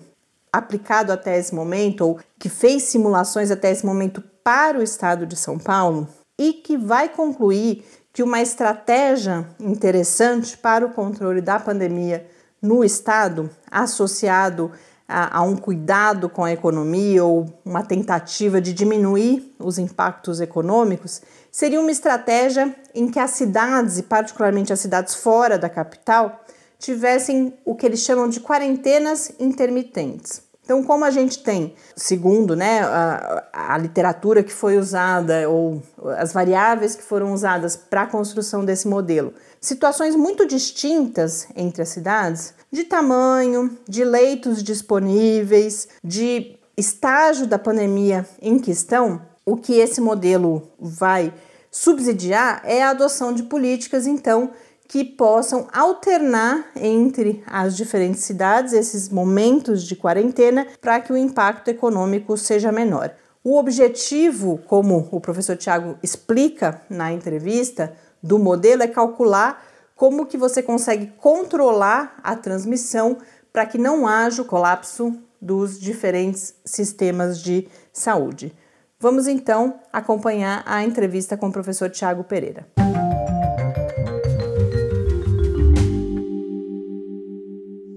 aplicado 0.53 1.13
até 1.13 1.39
esse 1.39 1.55
momento, 1.55 2.03
ou 2.03 2.19
que 2.39 2.49
fez 2.49 2.85
simulações 2.85 3.51
até 3.51 3.71
esse 3.71 3.85
momento 3.85 4.23
para 4.43 4.79
o 4.79 4.83
Estado 4.83 5.27
de 5.27 5.37
São 5.37 5.59
Paulo, 5.59 6.09
e 6.39 6.53
que 6.53 6.77
vai 6.77 7.09
concluir 7.09 7.85
que 8.13 8.23
uma 8.23 8.41
estratégia 8.41 9.49
interessante 9.59 10.57
para 10.57 10.87
o 10.87 10.91
controle 10.91 11.41
da 11.41 11.59
pandemia 11.59 12.27
no 12.63 12.85
Estado, 12.85 13.51
associado 13.71 14.71
a, 15.09 15.39
a, 15.39 15.43
um 15.43 15.57
cuidado 15.57 16.29
com 16.29 16.45
a 16.45 16.53
economia 16.53 17.25
ou 17.25 17.47
uma 17.65 17.83
tentativa 17.83 18.61
de 18.61 18.73
diminuir 18.73 19.55
os 19.59 19.79
impactos 19.79 20.41
econômicos, 20.41 21.21
seria 21.51 21.81
uma 21.81 21.91
estratégia 21.91 22.75
em 22.95 23.11
que 23.11 23.19
as 23.19 23.33
cidades, 23.33 23.99
e 23.99 24.03
particularmente 24.03 24.73
as 24.73 24.81
cidades 24.81 25.15
fora 25.15 25.59
da 25.59 25.69
capital, 25.69 26.45
tivessem 26.79 27.55
o 27.65 27.75
que 27.75 27.87
eles 27.87 28.01
chamam 28.01 28.29
de 28.29 28.41
quarentenas 28.41 29.33
intermitentes. 29.39 30.43
Então, 30.65 30.83
como 30.83 31.05
a 31.05 31.11
gente 31.11 31.43
tem, 31.43 31.75
segundo 31.95 32.57
né, 32.57 32.81
a, 32.81 33.45
a 33.53 33.79
literatura 33.79 34.43
que 34.43 34.53
foi 34.53 34.79
usada 34.79 35.49
ou 35.49 35.83
as 36.17 36.33
variáveis 36.33 36.97
que 36.97 37.03
foram 37.03 37.35
usadas 37.35 37.77
para 37.77 38.03
a 38.03 38.07
construção 38.07 38.65
desse 38.65 38.89
modelo, 38.89 39.35
situações 39.61 40.17
muito 40.17 40.47
distintas 40.47 41.47
entre 41.55 41.83
as 41.83 41.91
cidades, 41.91 42.55
de 42.73 42.85
tamanho, 42.85 43.77
de 43.87 44.05
leitos 44.05 44.63
disponíveis, 44.63 45.87
de 46.03 46.59
estágio 46.77 47.47
da 47.47 47.59
pandemia 47.59 48.27
em 48.41 48.59
questão, 48.59 49.21
o 49.45 49.59
que 49.59 49.75
esse 49.75 50.01
modelo 50.01 50.71
vai 50.81 51.33
subsidiar 51.71 52.63
é 52.65 52.83
a 52.83 52.91
adoção 52.91 53.33
de 53.35 53.43
políticas, 53.43 54.07
então, 54.07 54.51
que 54.89 55.05
possam 55.05 55.67
alternar 55.73 56.67
entre 56.77 57.43
as 57.47 57.77
diferentes 57.77 58.23
cidades 58.23 58.73
esses 58.73 59.09
momentos 59.09 59.83
de 59.85 59.97
quarentena 59.97 60.67
para 60.81 61.01
que 61.01 61.13
o 61.13 61.17
impacto 61.17 61.69
econômico 61.69 62.37
seja 62.37 62.71
menor. 62.71 63.13
O 63.43 63.59
objetivo, 63.59 64.59
como 64.67 65.09
o 65.11 65.21
professor 65.21 65.57
Tiago 65.57 65.99
explica 66.03 66.81
na 66.89 67.13
entrevista, 67.13 67.95
do 68.23 68.39
modelo 68.39 68.83
é 68.83 68.89
calcular 68.89 69.63
como 69.95 70.27
que 70.27 70.37
você 70.37 70.63
consegue 70.63 71.13
controlar 71.19 72.19
a 72.23 72.35
transmissão 72.35 73.19
para 73.53 73.67
que 73.67 73.79
não 73.79 74.07
haja 74.07 74.43
o 74.43 74.47
colapso 74.47 75.17
dos 75.41 75.79
diferentes 75.79 76.55
sistemas 76.65 77.41
de 77.41 77.69
saúde. 77.93 78.57
Vamos 78.99 79.27
então 79.27 79.79
acompanhar 79.93 80.63
a 80.67 80.83
entrevista 80.83 81.37
com 81.37 81.49
o 81.49 81.53
professor 81.53 81.91
Tiago 81.91 82.25
Pereira. 82.25 82.67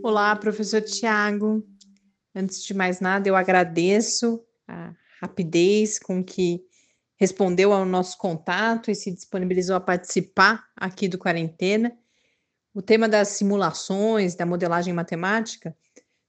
Olá, 0.09 0.33
professor 0.37 0.81
Tiago. 0.81 1.67
Antes 2.33 2.63
de 2.63 2.73
mais 2.73 3.01
nada, 3.01 3.27
eu 3.27 3.35
agradeço 3.35 4.41
a 4.65 4.95
rapidez 5.21 5.99
com 5.99 6.23
que 6.23 6.61
respondeu 7.17 7.73
ao 7.73 7.85
nosso 7.85 8.17
contato 8.17 8.89
e 8.89 8.95
se 8.95 9.11
disponibilizou 9.11 9.75
a 9.75 9.81
participar 9.81 10.65
aqui 10.77 11.09
do 11.09 11.17
Quarentena. 11.17 11.91
O 12.73 12.81
tema 12.81 13.09
das 13.09 13.27
simulações, 13.27 14.33
da 14.33 14.45
modelagem 14.45 14.93
matemática, 14.93 15.75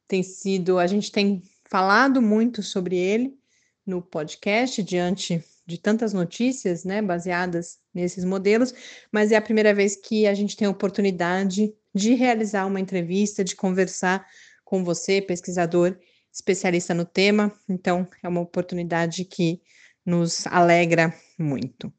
tem 0.08 0.24
sido, 0.24 0.80
a 0.80 0.88
gente 0.88 1.12
tem 1.12 1.40
falado 1.70 2.20
muito 2.20 2.64
sobre 2.64 2.96
ele 2.96 3.38
no 3.86 4.02
podcast 4.02 4.82
diante 4.82 5.40
de 5.64 5.78
tantas 5.78 6.12
notícias, 6.12 6.82
né, 6.82 7.00
baseadas 7.00 7.78
nesses 7.94 8.24
modelos, 8.24 8.74
mas 9.12 9.30
é 9.30 9.36
a 9.36 9.40
primeira 9.40 9.72
vez 9.72 9.94
que 9.94 10.26
a 10.26 10.34
gente 10.34 10.56
tem 10.56 10.66
a 10.66 10.70
oportunidade 10.72 11.72
de 11.98 12.14
realizar 12.14 12.64
uma 12.66 12.80
entrevista, 12.80 13.44
de 13.44 13.56
conversar 13.56 14.24
com 14.64 14.84
você, 14.84 15.20
pesquisador 15.20 15.98
especialista 16.32 16.94
no 16.94 17.04
tema. 17.04 17.52
Então, 17.68 18.08
é 18.22 18.28
uma 18.28 18.40
oportunidade 18.40 19.24
que 19.24 19.60
nos 20.06 20.46
alegra 20.46 21.12
muito. 21.38 21.92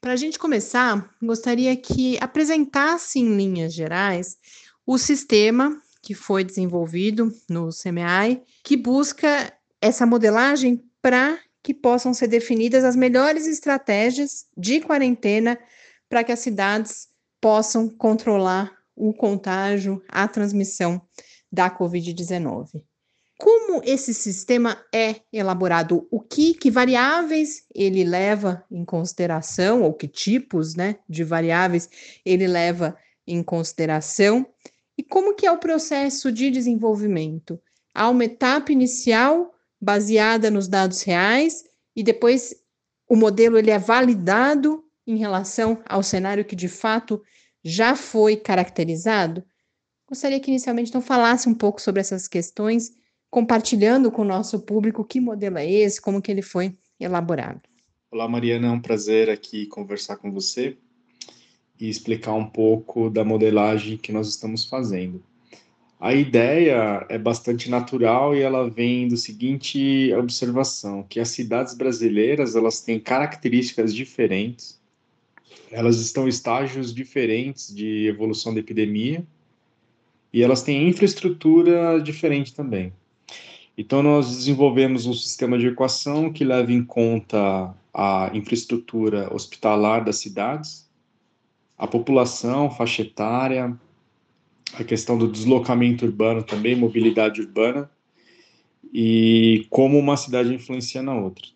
Para 0.00 0.12
a 0.12 0.16
gente 0.16 0.38
começar, 0.38 1.10
gostaria 1.22 1.74
que 1.76 2.18
apresentasse 2.20 3.18
em 3.18 3.34
linhas 3.34 3.72
gerais 3.72 4.36
o 4.86 4.98
sistema 4.98 5.80
que 6.02 6.12
foi 6.14 6.44
desenvolvido 6.44 7.32
no 7.48 7.70
CMI, 7.70 8.42
que 8.62 8.76
busca 8.76 9.50
essa 9.80 10.04
modelagem 10.04 10.84
para 11.00 11.38
que 11.62 11.72
possam 11.72 12.12
ser 12.12 12.28
definidas 12.28 12.84
as 12.84 12.94
melhores 12.94 13.46
estratégias 13.46 14.46
de 14.54 14.80
quarentena 14.82 15.58
para 16.10 16.22
que 16.22 16.30
as 16.30 16.40
cidades 16.40 17.08
possam 17.40 17.88
controlar 17.88 18.70
o 18.96 19.12
contágio, 19.12 20.02
a 20.08 20.26
transmissão 20.28 21.00
da 21.50 21.70
Covid-19. 21.70 22.82
Como 23.38 23.82
esse 23.84 24.14
sistema 24.14 24.80
é 24.94 25.16
elaborado? 25.32 26.06
O 26.10 26.20
que, 26.20 26.54
que 26.54 26.70
variáveis 26.70 27.64
ele 27.74 28.04
leva 28.04 28.64
em 28.70 28.84
consideração, 28.84 29.82
ou 29.82 29.92
que 29.92 30.06
tipos 30.06 30.74
né, 30.74 30.96
de 31.08 31.24
variáveis 31.24 31.88
ele 32.24 32.46
leva 32.46 32.96
em 33.26 33.42
consideração? 33.42 34.46
E 34.96 35.02
como 35.02 35.34
que 35.34 35.46
é 35.46 35.50
o 35.50 35.58
processo 35.58 36.30
de 36.30 36.50
desenvolvimento? 36.50 37.60
Há 37.92 38.08
uma 38.08 38.24
etapa 38.24 38.70
inicial 38.70 39.52
baseada 39.80 40.50
nos 40.50 40.68
dados 40.68 41.02
reais 41.02 41.64
e 41.94 42.02
depois 42.02 42.54
o 43.08 43.16
modelo 43.16 43.58
ele 43.58 43.70
é 43.70 43.78
validado 43.78 44.82
em 45.06 45.16
relação 45.16 45.82
ao 45.86 46.02
cenário 46.02 46.44
que 46.44 46.56
de 46.56 46.68
fato 46.68 47.22
já 47.64 47.96
foi 47.96 48.36
caracterizado? 48.36 49.42
Gostaria 50.06 50.38
que 50.38 50.50
inicialmente 50.50 50.90
então 50.90 51.00
falasse 51.00 51.48
um 51.48 51.54
pouco 51.54 51.80
sobre 51.80 52.00
essas 52.00 52.28
questões, 52.28 52.92
compartilhando 53.30 54.12
com 54.12 54.22
o 54.22 54.26
nosso 54.26 54.60
público 54.60 55.04
que 55.04 55.18
modelo 55.18 55.56
é 55.56 55.68
esse, 55.68 56.00
como 56.00 56.20
que 56.20 56.30
ele 56.30 56.42
foi 56.42 56.76
elaborado. 57.00 57.62
Olá, 58.10 58.28
Mariana, 58.28 58.68
é 58.68 58.70
um 58.70 58.80
prazer 58.80 59.30
aqui 59.30 59.66
conversar 59.66 60.16
com 60.18 60.30
você 60.30 60.76
e 61.80 61.88
explicar 61.88 62.34
um 62.34 62.46
pouco 62.46 63.08
da 63.08 63.24
modelagem 63.24 63.96
que 63.96 64.12
nós 64.12 64.28
estamos 64.28 64.66
fazendo. 64.66 65.24
A 65.98 66.12
ideia 66.12 67.06
é 67.08 67.16
bastante 67.16 67.70
natural 67.70 68.36
e 68.36 68.42
ela 68.42 68.68
vem 68.68 69.08
do 69.08 69.16
seguinte 69.16 70.12
observação, 70.12 71.02
que 71.02 71.18
as 71.18 71.30
cidades 71.30 71.74
brasileiras, 71.74 72.54
elas 72.54 72.82
têm 72.82 73.00
características 73.00 73.94
diferentes, 73.94 74.78
elas 75.70 76.00
estão 76.00 76.26
em 76.26 76.28
estágios 76.28 76.94
diferentes 76.94 77.74
de 77.74 78.06
evolução 78.06 78.54
da 78.54 78.60
epidemia 78.60 79.26
e 80.32 80.42
elas 80.42 80.62
têm 80.62 80.88
infraestrutura 80.88 82.00
diferente 82.00 82.54
também. 82.54 82.92
Então, 83.76 84.02
nós 84.02 84.36
desenvolvemos 84.36 85.04
um 85.04 85.12
sistema 85.12 85.58
de 85.58 85.66
equação 85.66 86.32
que 86.32 86.44
leva 86.44 86.72
em 86.72 86.84
conta 86.84 87.74
a 87.92 88.30
infraestrutura 88.32 89.32
hospitalar 89.34 90.04
das 90.04 90.16
cidades, 90.16 90.88
a 91.76 91.86
população, 91.86 92.70
faixa 92.70 93.02
etária, 93.02 93.76
a 94.74 94.84
questão 94.84 95.18
do 95.18 95.30
deslocamento 95.30 96.04
urbano 96.04 96.42
também, 96.42 96.76
mobilidade 96.76 97.40
urbana, 97.40 97.90
e 98.92 99.66
como 99.70 99.98
uma 99.98 100.16
cidade 100.16 100.54
influencia 100.54 101.02
na 101.02 101.14
outra. 101.14 101.46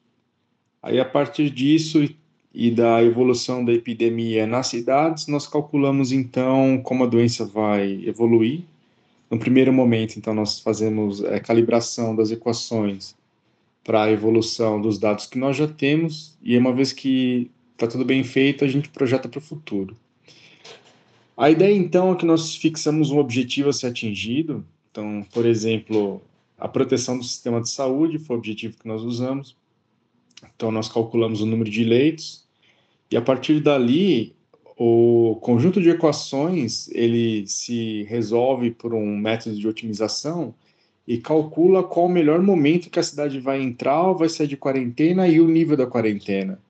Aí, 0.82 0.98
a 0.98 1.04
partir 1.04 1.50
disso 1.50 2.08
e 2.54 2.70
da 2.70 3.02
evolução 3.02 3.64
da 3.64 3.72
epidemia 3.72 4.46
nas 4.46 4.68
cidades, 4.68 5.26
nós 5.26 5.46
calculamos 5.46 6.12
então 6.12 6.80
como 6.82 7.04
a 7.04 7.06
doença 7.06 7.44
vai 7.44 8.02
evoluir. 8.04 8.64
No 9.30 9.38
primeiro 9.38 9.72
momento, 9.72 10.16
então, 10.16 10.32
nós 10.32 10.58
fazemos 10.58 11.22
é, 11.22 11.38
calibração 11.38 12.16
das 12.16 12.30
equações 12.30 13.14
para 13.84 14.04
a 14.04 14.10
evolução 14.10 14.80
dos 14.80 14.98
dados 14.98 15.26
que 15.26 15.38
nós 15.38 15.56
já 15.56 15.68
temos, 15.68 16.36
e 16.42 16.56
uma 16.56 16.72
vez 16.72 16.92
que 16.92 17.50
está 17.74 17.86
tudo 17.86 18.04
bem 18.04 18.24
feito, 18.24 18.64
a 18.64 18.68
gente 18.68 18.88
projeta 18.88 19.28
para 19.28 19.38
o 19.38 19.42
futuro. 19.42 19.96
A 21.36 21.50
ideia, 21.50 21.74
então, 21.74 22.12
é 22.12 22.16
que 22.16 22.26
nós 22.26 22.56
fixamos 22.56 23.10
um 23.10 23.18
objetivo 23.18 23.68
a 23.68 23.72
ser 23.72 23.86
atingido. 23.86 24.64
Então, 24.90 25.24
por 25.32 25.46
exemplo, 25.46 26.20
a 26.58 26.66
proteção 26.66 27.16
do 27.16 27.22
sistema 27.22 27.60
de 27.60 27.70
saúde 27.70 28.18
foi 28.18 28.34
o 28.34 28.38
objetivo 28.38 28.76
que 28.76 28.88
nós 28.88 29.02
usamos. 29.02 29.54
Então, 30.54 30.70
nós 30.70 30.88
calculamos 30.88 31.40
o 31.40 31.46
número 31.46 31.70
de 31.70 31.84
leitos 31.84 32.44
e, 33.10 33.16
a 33.16 33.22
partir 33.22 33.60
dali, 33.60 34.34
o 34.76 35.36
conjunto 35.40 35.80
de 35.82 35.90
equações 35.90 36.88
ele 36.92 37.46
se 37.46 38.04
resolve 38.04 38.70
por 38.70 38.94
um 38.94 39.16
método 39.16 39.56
de 39.56 39.66
otimização 39.66 40.54
e 41.06 41.18
calcula 41.18 41.82
qual 41.82 42.06
o 42.06 42.10
melhor 42.10 42.40
momento 42.40 42.90
que 42.90 42.98
a 42.98 43.02
cidade 43.02 43.40
vai 43.40 43.60
entrar 43.60 44.02
ou 44.02 44.16
vai 44.16 44.28
sair 44.28 44.46
de 44.46 44.56
quarentena 44.56 45.26
e 45.26 45.40
o 45.40 45.48
nível 45.48 45.76
da 45.76 45.86
quarentena. 45.86 46.60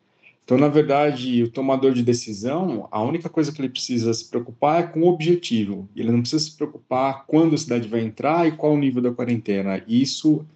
Então, 0.44 0.56
na 0.56 0.68
verdade, 0.68 1.42
o 1.42 1.50
tomador 1.50 1.92
de 1.92 2.02
decisão, 2.02 2.88
a 2.90 3.02
única 3.02 3.28
coisa 3.28 3.52
que 3.52 3.60
ele 3.60 3.68
precisa 3.68 4.14
se 4.14 4.30
preocupar 4.30 4.80
é 4.80 4.86
com 4.86 5.00
o 5.00 5.08
objetivo. 5.08 5.86
Ele 5.94 6.10
não 6.10 6.20
precisa 6.20 6.44
se 6.44 6.56
preocupar 6.56 7.26
quando 7.26 7.54
a 7.54 7.58
cidade 7.58 7.86
vai 7.86 8.00
entrar 8.00 8.48
e 8.48 8.52
qual 8.52 8.72
o 8.72 8.78
nível 8.78 9.02
da 9.02 9.12
quarentena. 9.12 9.84
Isso 9.86 10.46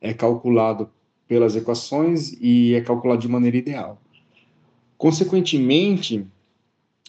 é 0.00 0.14
calculado 0.14 0.88
pelas 1.26 1.56
equações 1.56 2.36
e 2.40 2.74
é 2.74 2.80
calculado 2.80 3.20
de 3.20 3.28
maneira 3.28 3.56
ideal. 3.56 4.00
Consequentemente, 4.96 6.26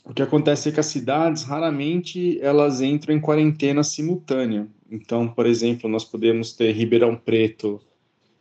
o 0.04 0.14
que 0.14 0.22
acontece 0.22 0.70
é 0.70 0.72
que 0.72 0.80
as 0.80 0.86
cidades 0.86 1.44
raramente 1.44 2.40
elas 2.42 2.82
entram 2.82 3.16
em 3.16 3.20
quarentena 3.20 3.84
simultânea. 3.84 4.68
Então, 4.90 5.28
por 5.28 5.46
exemplo, 5.46 5.90
nós 5.90 6.04
podemos 6.04 6.54
ter 6.54 6.72
Ribeirão 6.72 7.16
Preto 7.16 7.82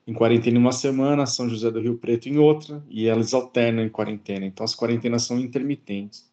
em 0.06 0.12
quarentena 0.12 0.58
em 0.58 0.60
uma 0.60 0.72
semana, 0.72 1.24
São 1.24 1.48
José 1.48 1.70
do 1.70 1.80
Rio 1.80 1.96
Preto 1.96 2.28
em 2.28 2.36
outra, 2.36 2.84
e 2.90 3.06
elas 3.06 3.32
alternam 3.32 3.82
em 3.82 3.88
quarentena. 3.88 4.44
Então, 4.44 4.62
as 4.62 4.74
quarentenas 4.74 5.22
são 5.22 5.38
intermitentes. 5.40 6.28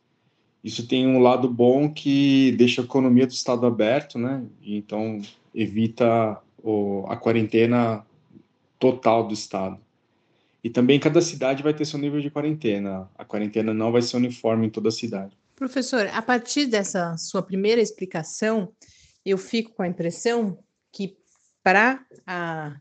Isso 0.64 0.88
tem 0.88 1.08
um 1.08 1.20
lado 1.20 1.50
bom 1.50 1.90
que 1.90 2.52
deixa 2.58 2.82
a 2.82 2.84
economia 2.86 3.26
do 3.26 3.32
estado 3.32 3.66
aberto, 3.66 4.20
né? 4.20 4.44
Então, 4.62 5.22
evita 5.56 6.38
o, 6.62 7.06
a 7.08 7.16
quarentena 7.16 8.06
total 8.82 9.28
do 9.28 9.34
estado. 9.34 9.80
E 10.64 10.70
também 10.70 11.00
cada 11.00 11.22
cidade 11.22 11.62
vai 11.62 11.74
ter 11.74 11.86
seu 11.86 12.00
nível 12.00 12.20
de 12.20 12.32
quarentena. 12.32 13.10
A 13.16 13.24
quarentena 13.24 13.74
não 13.74 13.92
vai 13.92 14.02
ser 14.02 14.18
uniforme 14.18 14.68
em 14.68 14.70
toda 14.70 14.90
a 14.90 14.92
cidade. 14.92 15.38
Professor, 15.56 16.08
a 16.08 16.22
partir 16.22 16.66
dessa 16.66 17.16
sua 17.16 17.44
primeira 17.44 17.80
explicação, 17.80 18.74
eu 19.24 19.38
fico 19.38 19.72
com 19.76 19.84
a 19.84 19.88
impressão 19.88 20.58
que 20.92 21.16
para 21.64 22.04
a 22.26 22.76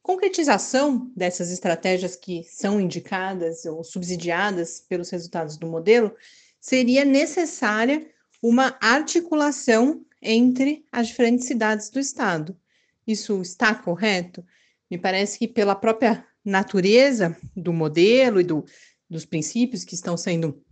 concretização 0.00 1.10
dessas 1.16 1.50
estratégias 1.50 2.14
que 2.14 2.44
são 2.44 2.80
indicadas 2.80 3.64
ou 3.64 3.82
subsidiadas 3.82 4.78
pelos 4.88 5.10
resultados 5.10 5.56
do 5.56 5.66
modelo, 5.66 6.14
seria 6.60 7.04
necessária 7.04 8.06
uma 8.40 8.76
articulação 8.80 10.04
entre 10.22 10.84
as 10.92 11.08
diferentes 11.08 11.46
cidades 11.46 11.90
do 11.90 11.98
estado. 11.98 12.56
Isso 13.04 13.42
está 13.42 13.74
correto? 13.74 14.44
Me 14.90 14.98
parece 14.98 15.38
que 15.38 15.48
pela 15.48 15.74
própria 15.74 16.24
natureza 16.44 17.36
do 17.56 17.72
modelo 17.72 18.40
e 18.40 18.44
do, 18.44 18.64
dos 19.10 19.24
princípios 19.24 19.84
que 19.84 19.94
estão 19.94 20.16
sendo 20.16 20.62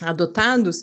adotados, 0.00 0.82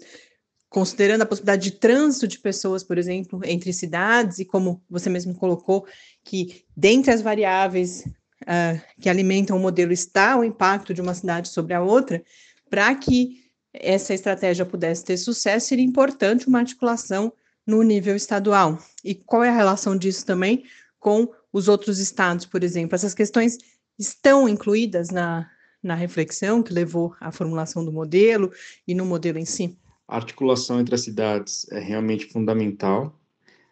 considerando 0.69 1.23
a 1.23 1.25
possibilidade 1.25 1.63
de 1.63 1.77
trânsito 1.77 2.27
de 2.27 2.39
pessoas, 2.39 2.83
por 2.83 2.97
exemplo, 2.97 3.41
entre 3.43 3.73
cidades, 3.73 4.39
e 4.39 4.45
como 4.45 4.81
você 4.89 5.09
mesmo 5.09 5.35
colocou, 5.35 5.85
que 6.23 6.63
dentre 6.75 7.11
as 7.11 7.21
variáveis 7.21 8.05
uh, 8.43 8.81
que 9.01 9.09
alimentam 9.09 9.57
o 9.57 9.59
modelo 9.59 9.91
está 9.91 10.37
o 10.37 10.43
impacto 10.43 10.93
de 10.93 11.01
uma 11.01 11.13
cidade 11.13 11.49
sobre 11.49 11.73
a 11.73 11.81
outra, 11.81 12.23
para 12.69 12.93
que 12.95 13.49
essa 13.73 14.13
estratégia 14.13 14.65
pudesse 14.65 15.03
ter 15.03 15.17
sucesso, 15.17 15.67
seria 15.67 15.85
importante 15.85 16.47
uma 16.47 16.59
articulação 16.59 17.33
no 17.65 17.83
nível 17.83 18.15
estadual. 18.15 18.79
E 19.03 19.13
qual 19.13 19.43
é 19.43 19.49
a 19.49 19.55
relação 19.55 19.97
disso 19.97 20.25
também 20.25 20.63
com 20.99 21.29
os 21.51 21.67
outros 21.67 21.99
estados, 21.99 22.45
por 22.45 22.63
exemplo? 22.63 22.95
Essas 22.95 23.13
questões 23.13 23.57
estão 23.97 24.47
incluídas 24.47 25.09
na, 25.09 25.49
na 25.83 25.95
reflexão 25.95 26.63
que 26.63 26.73
levou 26.73 27.13
à 27.19 27.31
formulação 27.31 27.83
do 27.83 27.91
modelo 27.91 28.51
e 28.87 28.93
no 28.93 29.05
modelo 29.05 29.37
em 29.37 29.45
si? 29.45 29.77
A 30.07 30.15
articulação 30.15 30.79
entre 30.79 30.95
as 30.95 31.01
cidades 31.01 31.67
é 31.71 31.79
realmente 31.79 32.25
fundamental, 32.25 33.19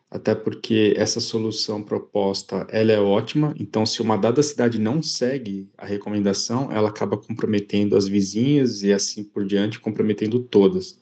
até 0.10 0.34
porque 0.34 0.94
essa 0.96 1.20
solução 1.20 1.82
proposta 1.82 2.66
ela 2.70 2.92
é 2.92 3.00
ótima. 3.00 3.54
Então, 3.60 3.86
se 3.86 4.02
uma 4.02 4.18
dada 4.18 4.42
cidade 4.44 4.80
não 4.80 5.02
segue 5.02 5.70
a 5.78 5.86
recomendação, 5.86 6.72
ela 6.72 6.90
acaba 6.90 7.18
comprometendo 7.18 7.98
as 7.98 8.08
vizinhas 8.08 8.84
e 8.84 8.94
assim 8.94 9.24
por 9.24 9.46
diante, 9.46 9.80
comprometendo 9.80 10.40
todas. 10.40 11.00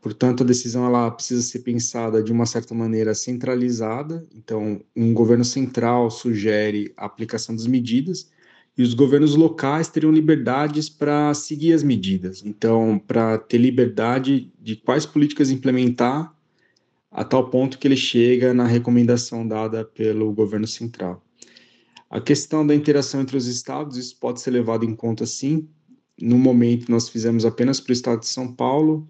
Portanto, 0.00 0.42
a 0.42 0.46
decisão 0.46 0.86
ela 0.86 1.10
precisa 1.10 1.42
ser 1.42 1.58
pensada 1.60 2.22
de 2.22 2.32
uma 2.32 2.46
certa 2.46 2.74
maneira 2.74 3.14
centralizada. 3.14 4.26
Então, 4.34 4.80
um 4.96 5.12
governo 5.12 5.44
central 5.44 6.10
sugere 6.10 6.92
a 6.96 7.04
aplicação 7.04 7.54
das 7.54 7.66
medidas 7.66 8.30
e 8.78 8.82
os 8.82 8.94
governos 8.94 9.34
locais 9.34 9.88
teriam 9.88 10.10
liberdades 10.10 10.88
para 10.88 11.34
seguir 11.34 11.74
as 11.74 11.82
medidas. 11.82 12.42
Então, 12.44 12.98
para 12.98 13.36
ter 13.36 13.58
liberdade 13.58 14.50
de 14.58 14.76
quais 14.76 15.04
políticas 15.04 15.50
implementar, 15.50 16.34
a 17.10 17.24
tal 17.24 17.50
ponto 17.50 17.78
que 17.78 17.88
ele 17.88 17.96
chega 17.96 18.54
na 18.54 18.64
recomendação 18.64 19.46
dada 19.46 19.84
pelo 19.84 20.32
governo 20.32 20.66
central. 20.66 21.22
A 22.08 22.20
questão 22.20 22.66
da 22.66 22.74
interação 22.74 23.20
entre 23.20 23.36
os 23.36 23.46
estados, 23.46 23.96
isso 23.96 24.16
pode 24.18 24.40
ser 24.40 24.50
levado 24.50 24.84
em 24.84 24.94
conta 24.94 25.26
sim. 25.26 25.68
No 26.20 26.38
momento, 26.38 26.90
nós 26.90 27.08
fizemos 27.08 27.44
apenas 27.44 27.80
para 27.80 27.90
o 27.90 27.92
estado 27.92 28.20
de 28.20 28.26
São 28.26 28.52
Paulo, 28.52 29.08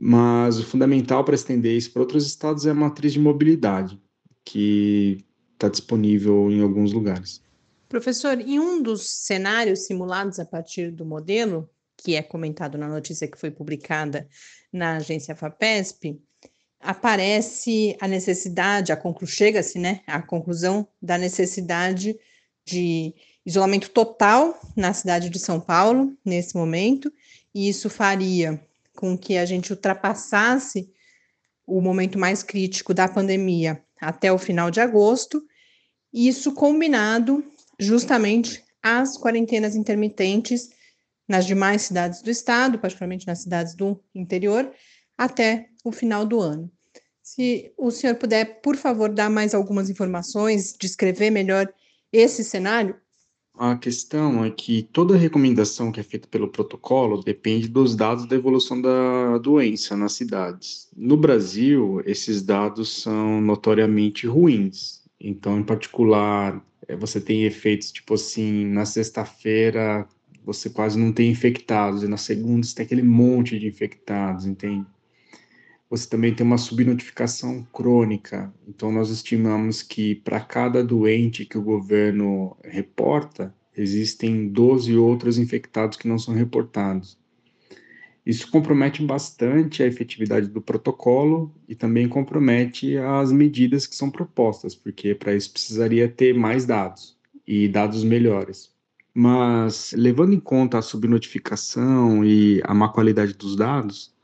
mas 0.00 0.58
o 0.58 0.64
fundamental 0.64 1.24
para 1.24 1.34
estender 1.34 1.76
isso 1.76 1.92
para 1.92 2.02
outros 2.02 2.26
estados 2.26 2.64
é 2.66 2.70
a 2.70 2.74
matriz 2.74 3.12
de 3.12 3.18
mobilidade, 3.18 4.00
que 4.44 5.24
está 5.54 5.68
disponível 5.68 6.50
em 6.50 6.62
alguns 6.62 6.92
lugares. 6.92 7.42
Professor, 7.88 8.40
em 8.40 8.60
um 8.60 8.80
dos 8.80 9.08
cenários 9.08 9.86
simulados 9.86 10.38
a 10.38 10.44
partir 10.44 10.92
do 10.92 11.04
modelo, 11.04 11.68
que 11.96 12.14
é 12.14 12.22
comentado 12.22 12.78
na 12.78 12.88
notícia 12.88 13.26
que 13.26 13.38
foi 13.38 13.50
publicada 13.50 14.28
na 14.72 14.96
agência 14.96 15.34
FAPESP, 15.34 16.20
aparece 16.80 17.96
a 18.00 18.06
necessidade, 18.06 18.92
a 18.92 19.26
chega-se, 19.26 19.78
né, 19.78 20.00
à 20.06 20.22
conclusão 20.22 20.86
da 21.02 21.18
necessidade 21.18 22.16
de 22.64 23.14
isolamento 23.44 23.90
total 23.90 24.60
na 24.76 24.92
cidade 24.92 25.28
de 25.28 25.38
São 25.38 25.58
Paulo 25.58 26.16
nesse 26.24 26.54
momento, 26.54 27.12
e 27.52 27.68
isso 27.68 27.90
faria 27.90 28.62
com 28.98 29.16
que 29.16 29.38
a 29.38 29.46
gente 29.46 29.72
ultrapassasse 29.72 30.92
o 31.64 31.80
momento 31.80 32.18
mais 32.18 32.42
crítico 32.42 32.92
da 32.92 33.06
pandemia 33.06 33.80
até 34.00 34.32
o 34.32 34.38
final 34.38 34.72
de 34.72 34.80
agosto, 34.80 35.40
isso 36.12 36.52
combinado 36.52 37.44
justamente 37.78 38.64
às 38.82 39.16
quarentenas 39.16 39.76
intermitentes 39.76 40.70
nas 41.28 41.46
demais 41.46 41.82
cidades 41.82 42.22
do 42.22 42.30
estado, 42.30 42.76
particularmente 42.80 43.24
nas 43.24 43.40
cidades 43.40 43.76
do 43.76 44.02
interior, 44.12 44.68
até 45.16 45.68
o 45.84 45.92
final 45.92 46.26
do 46.26 46.40
ano. 46.40 46.68
Se 47.22 47.72
o 47.78 47.92
senhor 47.92 48.16
puder, 48.16 48.60
por 48.62 48.74
favor, 48.74 49.10
dar 49.12 49.30
mais 49.30 49.54
algumas 49.54 49.88
informações, 49.88 50.74
descrever 50.76 51.30
melhor 51.30 51.72
esse 52.12 52.42
cenário? 52.42 53.00
A 53.60 53.76
questão 53.76 54.44
é 54.44 54.52
que 54.52 54.84
toda 54.84 55.16
recomendação 55.16 55.90
que 55.90 55.98
é 55.98 56.02
feita 56.04 56.28
pelo 56.28 56.46
protocolo 56.48 57.20
depende 57.20 57.66
dos 57.66 57.96
dados 57.96 58.24
da 58.24 58.36
evolução 58.36 58.80
da 58.80 59.36
doença 59.38 59.96
nas 59.96 60.12
cidades. 60.12 60.88
No 60.96 61.16
Brasil, 61.16 62.00
esses 62.06 62.40
dados 62.40 63.02
são 63.02 63.40
notoriamente 63.40 64.28
ruins. 64.28 65.02
Então, 65.18 65.58
em 65.58 65.64
particular, 65.64 66.64
é, 66.86 66.94
você 66.94 67.20
tem 67.20 67.46
efeitos 67.46 67.90
tipo 67.90 68.14
assim, 68.14 68.64
na 68.64 68.84
sexta-feira 68.84 70.06
você 70.44 70.70
quase 70.70 70.96
não 70.96 71.12
tem 71.12 71.28
infectados, 71.30 72.02
e 72.04 72.08
na 72.08 72.16
segunda 72.16 72.64
você 72.64 72.76
tem 72.76 72.86
aquele 72.86 73.02
monte 73.02 73.58
de 73.58 73.66
infectados, 73.66 74.46
entende? 74.46 74.86
Você 75.90 76.08
também 76.08 76.34
tem 76.34 76.46
uma 76.46 76.58
subnotificação 76.58 77.66
crônica. 77.72 78.52
Então, 78.66 78.92
nós 78.92 79.10
estimamos 79.10 79.82
que 79.82 80.16
para 80.16 80.38
cada 80.40 80.84
doente 80.84 81.46
que 81.46 81.56
o 81.56 81.62
governo 81.62 82.56
reporta, 82.62 83.54
existem 83.74 84.48
12 84.48 84.96
outros 84.96 85.38
infectados 85.38 85.96
que 85.96 86.08
não 86.08 86.18
são 86.18 86.34
reportados. 86.34 87.18
Isso 88.28 88.50
compromete 88.50 89.02
bastante 89.02 89.82
a 89.82 89.86
efetividade 89.86 90.48
do 90.48 90.60
protocolo 90.60 91.54
e 91.66 91.74
também 91.74 92.06
compromete 92.06 92.98
as 92.98 93.32
medidas 93.32 93.86
que 93.86 93.96
são 93.96 94.10
propostas, 94.10 94.74
porque 94.74 95.14
para 95.14 95.34
isso 95.34 95.50
precisaria 95.50 96.06
ter 96.06 96.34
mais 96.34 96.66
dados 96.66 97.16
e 97.46 97.66
dados 97.66 98.04
melhores. 98.04 98.70
Mas, 99.14 99.94
levando 99.96 100.34
em 100.34 100.40
conta 100.40 100.76
a 100.76 100.82
subnotificação 100.82 102.22
e 102.22 102.60
a 102.64 102.74
má 102.74 102.90
qualidade 102.90 103.32
dos 103.32 103.56
dados, 103.56 104.14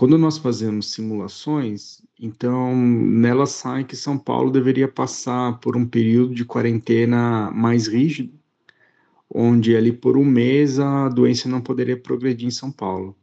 quando 0.00 0.16
nós 0.16 0.38
fazemos 0.38 0.92
simulações, 0.92 2.00
então 2.18 2.74
nelas 2.74 3.50
sai 3.50 3.84
que 3.84 3.94
São 3.94 4.16
Paulo 4.16 4.50
deveria 4.50 4.88
passar 4.88 5.60
por 5.60 5.76
um 5.76 5.86
período 5.86 6.34
de 6.34 6.42
quarentena 6.42 7.50
mais 7.50 7.86
rígido, 7.86 8.32
onde 9.28 9.76
ali 9.76 9.92
por 9.92 10.16
um 10.16 10.24
mês 10.24 10.80
a 10.80 11.10
doença 11.10 11.50
não 11.50 11.60
poderia 11.60 11.98
progredir 11.98 12.48
em 12.48 12.50
São 12.50 12.72
Paulo. 12.72 13.14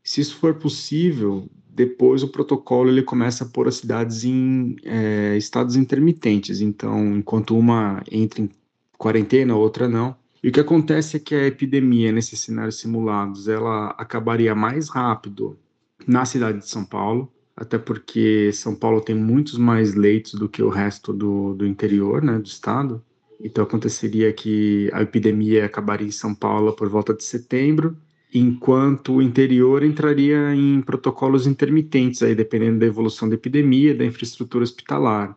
Se 0.00 0.20
isso 0.20 0.36
for 0.36 0.54
possível, 0.54 1.50
depois 1.68 2.22
o 2.22 2.28
protocolo 2.28 2.90
ele 2.90 3.02
começa 3.02 3.42
a 3.42 3.48
pôr 3.48 3.66
as 3.66 3.78
cidades 3.78 4.22
em 4.22 4.76
é, 4.84 5.36
estados 5.36 5.74
intermitentes. 5.74 6.60
Então, 6.60 7.16
enquanto 7.16 7.58
uma 7.58 8.04
entra 8.08 8.40
em 8.40 8.48
quarentena, 8.96 9.56
outra 9.56 9.88
não. 9.88 10.14
E 10.44 10.48
o 10.48 10.52
que 10.52 10.60
acontece 10.60 11.16
é 11.16 11.20
que 11.20 11.34
a 11.34 11.48
epidemia 11.48 12.12
nesses 12.12 12.38
cenários 12.38 12.78
simulados, 12.78 13.48
ela 13.48 13.88
acabaria 13.98 14.54
mais 14.54 14.88
rápido 14.88 15.58
na 16.06 16.24
cidade 16.24 16.58
de 16.58 16.68
São 16.68 16.84
Paulo, 16.84 17.32
até 17.56 17.76
porque 17.76 18.52
São 18.52 18.74
Paulo 18.74 19.00
tem 19.00 19.14
muitos 19.14 19.58
mais 19.58 19.94
leitos 19.94 20.34
do 20.34 20.48
que 20.48 20.62
o 20.62 20.68
resto 20.68 21.12
do, 21.12 21.54
do 21.54 21.66
interior, 21.66 22.22
né, 22.22 22.38
do 22.38 22.46
estado. 22.46 23.02
Então 23.40 23.64
aconteceria 23.64 24.32
que 24.32 24.90
a 24.92 25.02
epidemia 25.02 25.64
acabaria 25.64 26.06
em 26.06 26.12
São 26.12 26.34
Paulo 26.34 26.72
por 26.72 26.88
volta 26.88 27.14
de 27.14 27.24
setembro, 27.24 27.96
enquanto 28.32 29.14
o 29.14 29.22
interior 29.22 29.82
entraria 29.82 30.54
em 30.54 30.80
protocolos 30.82 31.46
intermitentes, 31.46 32.22
aí 32.22 32.34
dependendo 32.34 32.80
da 32.80 32.86
evolução 32.86 33.28
da 33.28 33.34
epidemia, 33.34 33.94
da 33.94 34.04
infraestrutura 34.04 34.64
hospitalar. 34.64 35.36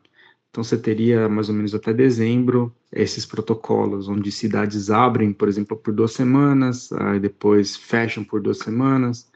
Então 0.49 0.63
você 0.63 0.77
teria 0.77 1.29
mais 1.29 1.47
ou 1.47 1.55
menos 1.55 1.73
até 1.73 1.93
dezembro 1.93 2.75
esses 2.91 3.25
protocolos, 3.25 4.09
onde 4.09 4.31
cidades 4.31 4.89
abrem, 4.89 5.31
por 5.31 5.47
exemplo, 5.47 5.77
por 5.77 5.93
duas 5.93 6.11
semanas, 6.11 6.91
aí 6.91 7.19
depois 7.19 7.77
fecham 7.77 8.23
por 8.23 8.41
duas 8.41 8.57
semanas. 8.57 9.30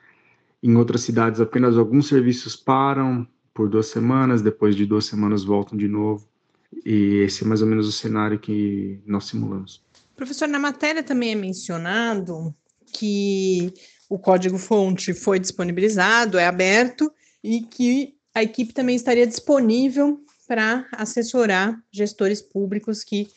Em 0.65 0.75
outras 0.78 1.01
cidades 1.01 1.39
apenas 1.39 1.78
alguns 1.78 2.08
serviços 2.08 2.56
param 2.56 3.28
por 3.54 3.69
duas 3.69 3.86
semanas, 3.86 4.41
depois 4.41 4.75
de 4.75 4.84
duas 4.84 5.06
semanas 5.06 5.43
voltam 5.43 5.78
de 5.78 5.88
novo. 5.88 6.28
E 6.84 7.17
esse 7.17 7.43
é 7.43 7.47
mais 7.47 7.62
ou 7.62 7.67
menos 7.67 7.88
o 7.88 7.91
cenário 7.91 8.39
que 8.39 8.99
nós 9.06 9.25
simulamos. 9.25 9.86
Professor, 10.15 10.47
na 10.47 10.58
matéria 10.58 11.04
também 11.04 11.34
é 11.34 11.36
mencionado 11.36 12.51
que 12.91 13.71
o 14.10 14.17
código-fonte 14.17 15.13
foi 15.13 15.39
disponibilizado, 15.39 16.39
é 16.39 16.47
aberto, 16.47 17.13
e 17.43 17.62
que 17.62 18.15
a 18.34 18.41
equipe 18.41 18.73
também 18.73 18.95
estaria 18.95 19.28
disponível 19.28 20.19
para 20.47 20.88
assessorar 20.93 21.80
gestores 21.91 22.41
públicos 22.41 23.04
que, 23.04 23.28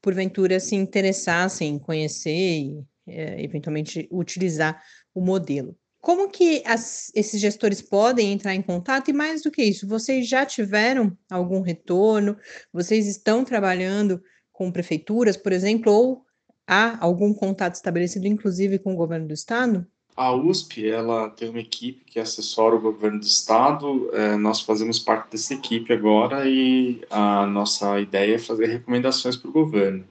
porventura, 0.00 0.58
se 0.58 0.76
interessassem 0.76 1.74
em 1.74 1.78
conhecer 1.78 2.30
e, 2.30 2.82
é, 3.06 3.44
eventualmente, 3.44 4.08
utilizar 4.10 4.82
o 5.14 5.20
modelo. 5.20 5.76
Como 6.00 6.30
que 6.30 6.62
as, 6.64 7.12
esses 7.14 7.40
gestores 7.40 7.82
podem 7.82 8.32
entrar 8.32 8.54
em 8.54 8.62
contato? 8.62 9.08
E 9.10 9.12
mais 9.12 9.42
do 9.42 9.50
que 9.50 9.62
isso, 9.62 9.86
vocês 9.86 10.26
já 10.26 10.46
tiveram 10.46 11.16
algum 11.30 11.60
retorno? 11.60 12.36
Vocês 12.72 13.06
estão 13.06 13.44
trabalhando 13.44 14.22
com 14.50 14.72
prefeituras, 14.72 15.36
por 15.36 15.52
exemplo, 15.52 15.92
ou 15.92 16.22
há 16.66 16.96
algum 17.04 17.34
contato 17.34 17.74
estabelecido, 17.74 18.26
inclusive, 18.26 18.78
com 18.78 18.94
o 18.94 18.96
governo 18.96 19.28
do 19.28 19.34
estado? 19.34 19.86
A 20.16 20.34
USP 20.34 20.88
ela 20.88 21.30
tem 21.30 21.48
uma 21.48 21.60
equipe 21.60 22.04
que 22.04 22.18
assessora 22.18 22.76
o 22.76 22.80
governo 22.80 23.20
do 23.20 23.26
estado. 23.26 24.10
É, 24.12 24.36
nós 24.36 24.60
fazemos 24.60 24.98
parte 24.98 25.32
dessa 25.32 25.54
equipe 25.54 25.92
agora 25.92 26.48
e 26.48 27.00
a 27.10 27.46
nossa 27.46 28.00
ideia 28.00 28.34
é 28.34 28.38
fazer 28.38 28.66
recomendações 28.66 29.36
para 29.36 29.48
o 29.48 29.52
governo. 29.52 30.04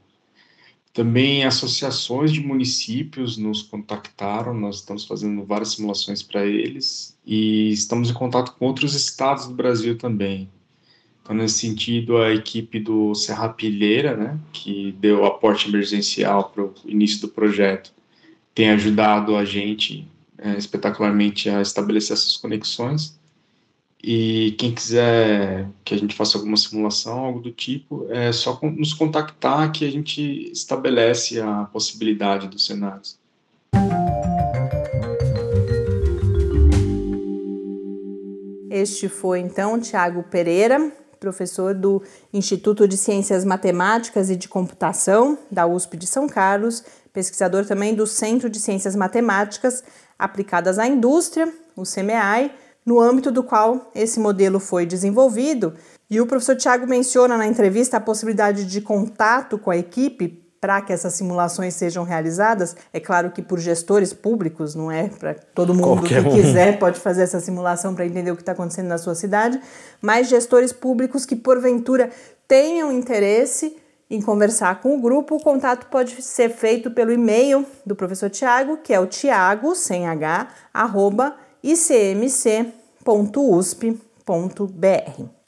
Também 0.93 1.43
associações 1.43 2.31
de 2.31 2.41
municípios 2.41 3.37
nos 3.37 3.61
contactaram, 3.61 4.53
nós 4.53 4.77
estamos 4.77 5.05
fazendo 5.05 5.43
várias 5.43 5.73
simulações 5.73 6.23
para 6.23 6.45
eles 6.45 7.17
e 7.25 7.69
estamos 7.71 8.09
em 8.09 8.13
contato 8.13 8.53
com 8.53 8.65
outros 8.65 8.95
estados 8.95 9.47
do 9.47 9.53
Brasil 9.53 9.97
também. 9.97 10.49
Então, 11.21 11.35
nesse 11.35 11.59
sentido, 11.59 12.17
a 12.17 12.33
equipe 12.33 12.79
do 12.79 13.13
Serra 13.13 13.49
Pilheira, 13.49 14.17
né, 14.17 14.39
que 14.51 14.91
deu 14.93 15.25
aporte 15.25 15.69
emergencial 15.69 16.49
para 16.49 16.63
o 16.63 16.73
início 16.87 17.21
do 17.21 17.27
projeto, 17.27 17.93
tem 18.55 18.71
ajudado 18.71 19.35
a 19.35 19.45
gente 19.45 20.07
é, 20.39 20.57
espetacularmente 20.57 21.47
a 21.47 21.61
estabelecer 21.61 22.13
essas 22.13 22.35
conexões. 22.35 23.18
E 24.01 24.55
quem 24.57 24.73
quiser 24.73 25.67
que 25.83 25.93
a 25.93 25.97
gente 25.97 26.15
faça 26.15 26.37
alguma 26.37 26.55
simulação, 26.55 27.19
algo 27.19 27.39
do 27.39 27.51
tipo, 27.51 28.07
é 28.09 28.31
só 28.31 28.57
nos 28.63 28.93
contactar 28.93 29.71
que 29.71 29.85
a 29.85 29.91
gente 29.91 30.49
estabelece 30.51 31.41
a 31.41 31.65
possibilidade 31.65 32.47
dos 32.47 32.65
cenários. 32.65 33.19
Este 38.69 39.09
foi 39.09 39.39
então 39.39 39.79
Tiago 39.79 40.23
Pereira, 40.23 40.91
professor 41.19 41.73
do 41.73 42.01
Instituto 42.33 42.87
de 42.87 42.95
Ciências 42.95 43.43
Matemáticas 43.43 44.29
e 44.29 44.37
de 44.37 44.47
Computação 44.47 45.37
da 45.51 45.67
USP 45.67 45.97
de 45.97 46.07
São 46.07 46.29
Carlos 46.29 46.83
pesquisador 47.13 47.65
também 47.65 47.93
do 47.93 48.07
Centro 48.07 48.49
de 48.49 48.59
Ciências 48.59 48.95
Matemáticas 48.95 49.83
Aplicadas 50.17 50.77
à 50.77 50.87
Indústria, 50.87 51.51
o 51.75 51.83
CMEAI, 51.83 52.53
no 52.89 52.99
âmbito 52.99 53.31
do 53.31 53.43
qual 53.43 53.91
esse 53.93 54.19
modelo 54.19 54.59
foi 54.59 54.83
desenvolvido. 54.83 55.75
E 56.09 56.19
o 56.19 56.25
professor 56.25 56.55
Tiago 56.55 56.87
menciona 56.87 57.37
na 57.37 57.45
entrevista 57.45 57.97
a 57.97 57.99
possibilidade 57.99 58.65
de 58.65 58.81
contato 58.81 59.59
com 59.59 59.69
a 59.69 59.77
equipe 59.77 60.43
para 60.59 60.81
que 60.81 60.91
essas 60.91 61.13
simulações 61.13 61.75
sejam 61.75 62.03
realizadas. 62.03 62.75
É 62.91 62.99
claro 62.99 63.29
que 63.29 63.43
por 63.43 63.59
gestores 63.59 64.11
públicos, 64.11 64.73
não 64.73 64.91
é 64.91 65.07
para 65.07 65.35
todo 65.35 65.71
mundo 65.71 65.99
Qualquer 65.99 66.23
que 66.23 66.29
um. 66.29 66.33
quiser 66.33 66.79
pode 66.79 66.99
fazer 66.99 67.21
essa 67.21 67.39
simulação 67.39 67.93
para 67.93 68.07
entender 68.07 68.31
o 68.31 68.35
que 68.35 68.41
está 68.41 68.53
acontecendo 68.53 68.87
na 68.87 68.97
sua 68.97 69.13
cidade, 69.13 69.61
mas 70.01 70.27
gestores 70.27 70.73
públicos 70.73 71.27
que 71.27 71.35
porventura 71.35 72.09
tenham 72.47 72.91
interesse 72.91 73.77
em 74.09 74.19
conversar 74.19 74.81
com 74.81 74.97
o 74.97 74.99
grupo, 74.99 75.35
o 75.35 75.43
contato 75.43 75.85
pode 75.91 76.19
ser 76.23 76.49
feito 76.49 76.89
pelo 76.89 77.11
e-mail 77.11 77.63
do 77.85 77.95
professor 77.95 78.31
Tiago, 78.31 78.77
que 78.77 78.91
é 78.91 78.99
o 78.99 79.05
tiago, 79.05 79.75
sem 79.75 80.07
h, 80.07 80.47
arroba 80.73 81.35
icmc.usp.br. 83.01 84.09